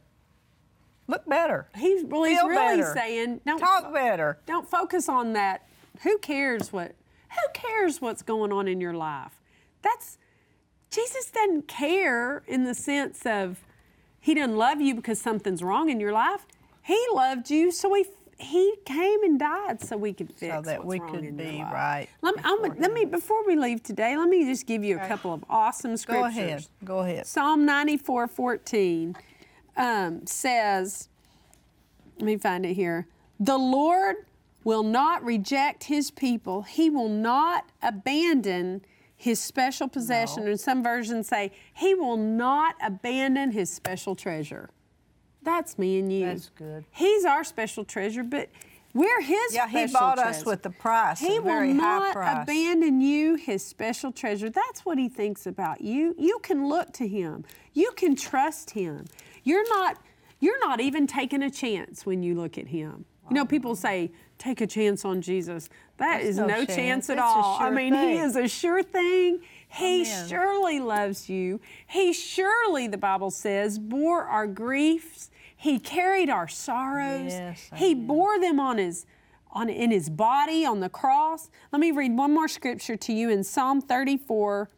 look 1.07 1.25
better, 1.25 1.69
He's, 1.75 2.03
well, 2.03 2.23
he's 2.23 2.37
really 2.43 2.55
better, 2.55 2.93
saying, 2.93 3.41
don't 3.47 3.57
talk 3.57 3.91
better. 3.91 4.37
Don't 4.45 4.69
focus 4.69 5.09
on 5.09 5.33
that. 5.33 5.67
Who 6.03 6.19
cares 6.19 6.71
what 6.71 6.93
who 7.29 7.51
cares 7.53 8.01
what's 8.01 8.21
going 8.21 8.51
on 8.51 8.67
in 8.67 8.81
your 8.81 8.93
life? 8.93 9.33
That's 9.81 10.17
Jesus 10.89 11.29
doesn't 11.31 11.67
care 11.67 12.43
in 12.47 12.63
the 12.63 12.73
sense 12.73 13.25
of 13.25 13.59
he 14.19 14.33
doesn't 14.33 14.57
love 14.57 14.81
you 14.81 14.95
because 14.95 15.19
something's 15.19 15.61
wrong 15.61 15.89
in 15.89 15.99
your 15.99 16.11
life. 16.11 16.45
He 16.81 16.99
loved 17.13 17.49
you 17.49 17.71
so 17.71 17.93
he 17.93 18.05
he 18.39 18.75
came 18.85 19.23
and 19.23 19.39
died 19.39 19.81
so 19.81 19.97
we 19.97 20.13
could 20.13 20.31
fix 20.31 20.55
so 20.55 20.61
that 20.61 20.85
what's 20.85 20.87
we 20.87 20.99
wrong 20.99 21.11
could 21.11 21.23
in 21.23 21.37
be 21.37 21.57
life. 21.57 21.73
right 21.73 22.07
Let 22.21 22.35
me, 22.35 22.41
I'm, 22.45 22.61
let 22.77 22.93
me 22.93 23.05
before 23.05 23.45
we 23.47 23.55
leave 23.55 23.81
today, 23.81 24.15
let 24.15 24.29
me 24.29 24.45
just 24.45 24.67
give 24.67 24.83
you 24.83 24.97
a 24.99 25.07
couple 25.07 25.33
of 25.33 25.43
awesome 25.49 25.97
scriptures. 25.97 26.35
Go 26.35 26.41
ahead, 26.41 26.67
go 26.83 26.99
ahead. 26.99 27.25
Psalm 27.25 27.65
94 27.65 28.27
14 28.27 29.15
um, 29.75 30.25
says, 30.25 31.09
let 32.17 32.25
me 32.25 32.37
find 32.37 32.65
it 32.65 32.73
here. 32.73 33.07
The 33.39 33.57
Lord 33.57 34.17
will 34.67 34.83
not 34.83 35.23
reject 35.23 35.85
his 35.85 36.11
people, 36.11 36.63
he 36.63 36.89
will 36.89 37.07
not 37.07 37.69
abandon 37.81 38.81
his 39.15 39.39
special 39.39 39.87
possession. 39.87 40.43
No. 40.43 40.49
And 40.49 40.59
some 40.59 40.83
versions 40.83 41.29
say, 41.29 41.53
he 41.73 41.95
will 41.95 42.17
not 42.17 42.75
abandon 42.83 43.51
his 43.51 43.71
special 43.71 44.13
treasure. 44.13 44.69
That's 45.41 45.79
me 45.79 45.99
and 45.99 46.11
you. 46.11 46.25
That's 46.25 46.49
good. 46.49 46.83
He's 46.91 47.23
our 47.23 47.45
special 47.45 47.85
treasure, 47.85 48.23
but 48.23 48.49
we're 48.93 49.21
his 49.21 49.53
Yeah, 49.53 49.69
he 49.69 49.87
bought 49.87 50.19
us 50.19 50.43
with 50.43 50.63
the 50.63 50.69
price, 50.71 51.21
He 51.21 51.39
will 51.39 51.73
not 51.73 52.17
abandon 52.17 52.99
you, 52.99 53.35
his 53.35 53.65
special 53.65 54.11
treasure. 54.11 54.49
That's 54.49 54.85
what 54.85 54.97
he 54.97 55.07
thinks 55.07 55.47
about 55.47 55.79
you. 55.79 56.13
You 56.17 56.39
can 56.43 56.67
look 56.67 56.91
to 56.95 57.07
him. 57.07 57.45
You 57.71 57.93
can 57.95 58.17
trust 58.17 58.71
him. 58.71 59.05
You're 59.45 59.69
not 59.69 59.97
you're 60.41 60.59
not 60.59 60.81
even 60.81 61.07
taking 61.07 61.41
a 61.41 61.49
chance 61.49 62.05
when 62.05 62.21
you 62.21 62.35
look 62.35 62.57
at 62.57 62.67
him. 62.67 63.05
You 63.29 63.35
know, 63.35 63.45
people 63.45 63.75
say, 63.75 64.11
take 64.37 64.61
a 64.61 64.67
chance 64.67 65.03
on 65.05 65.21
Jesus. 65.21 65.69
That 65.97 66.21
is 66.21 66.37
no 66.37 66.47
no, 66.47 66.55
chance. 66.65 66.75
chance 66.75 67.09
at 67.09 67.17
It's 67.17 67.23
all. 67.23 67.57
I 67.59 67.65
sure 67.65 67.71
mean, 67.71 67.93
he 67.93 68.17
is 68.17 68.35
a 68.35 68.47
sure 68.47 68.83
thing. 68.83 69.39
He 69.67 70.01
Amen. 70.01 70.27
surely 70.27 70.79
loves 70.79 71.29
you. 71.29 71.59
He 71.87 72.13
surely, 72.13 72.87
the 72.87 72.97
Bible 72.97 73.31
says, 73.31 73.79
bore 73.79 74.23
our 74.23 74.47
griefs. 74.47 75.29
He 75.55 75.79
carried 75.79 76.29
our 76.29 76.47
sorrows. 76.47 77.33
Yes, 77.33 77.69
he 77.75 77.95
bore 77.95 78.39
them 78.39 78.59
on 78.59 78.77
his 78.77 79.05
on 79.51 79.69
in 79.69 79.91
his 79.91 80.09
body 80.09 80.65
on 80.65 80.79
the 80.79 80.89
cross. 80.89 81.49
Let 81.71 81.79
me 81.79 81.91
read 81.91 82.15
one 82.15 82.33
more 82.33 82.47
scripture 82.47 82.95
to 82.97 83.13
you 83.13 83.29
in 83.29 83.43
Psalm 83.43 83.81
34, 83.81 84.69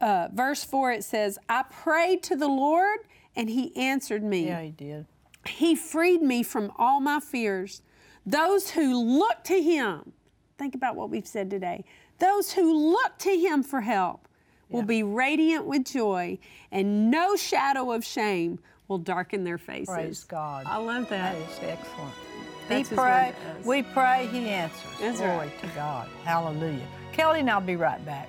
uh, 0.00 0.28
verse 0.32 0.64
4. 0.64 0.92
It 0.92 1.04
says, 1.04 1.38
I 1.48 1.62
prayed 1.62 2.22
to 2.24 2.36
the 2.36 2.48
Lord 2.48 3.00
and 3.36 3.48
he 3.48 3.74
answered 3.76 4.24
me. 4.24 4.46
Yeah, 4.46 4.62
he 4.62 4.70
did. 4.70 5.06
He 5.46 5.74
freed 5.74 6.22
me 6.22 6.42
from 6.42 6.72
all 6.76 7.00
my 7.00 7.20
fears. 7.20 7.82
Those 8.26 8.70
who 8.70 8.96
look 9.18 9.44
to 9.44 9.60
Him, 9.60 10.12
think 10.58 10.74
about 10.74 10.96
what 10.96 11.10
we've 11.10 11.26
said 11.26 11.50
today. 11.50 11.84
Those 12.18 12.52
who 12.52 12.90
look 12.92 13.18
to 13.18 13.30
Him 13.30 13.62
for 13.62 13.80
help 13.80 14.28
will 14.68 14.82
be 14.82 15.02
radiant 15.02 15.66
with 15.66 15.84
joy, 15.84 16.38
and 16.70 17.10
no 17.10 17.34
shadow 17.34 17.90
of 17.90 18.04
shame 18.04 18.58
will 18.86 18.98
darken 18.98 19.44
their 19.44 19.58
faces. 19.58 19.94
Praise 19.94 20.24
God. 20.24 20.64
I 20.66 20.76
love 20.76 21.08
that. 21.08 21.34
That 21.34 21.50
is 21.50 21.58
excellent. 21.62 22.14
That's 22.68 22.88
he 22.88 22.94
pray, 22.94 23.26
word 23.26 23.34
to 23.34 23.60
us. 23.60 23.66
we 23.66 23.82
pray, 23.82 24.28
he 24.30 24.48
answers. 24.48 24.80
That's 25.00 25.18
Glory 25.18 25.36
right. 25.38 25.60
to 25.60 25.66
God. 25.68 26.08
Hallelujah. 26.24 26.86
Kellie 27.12 27.40
and 27.40 27.50
I'll 27.50 27.60
be 27.60 27.74
right 27.74 28.04
back. 28.04 28.28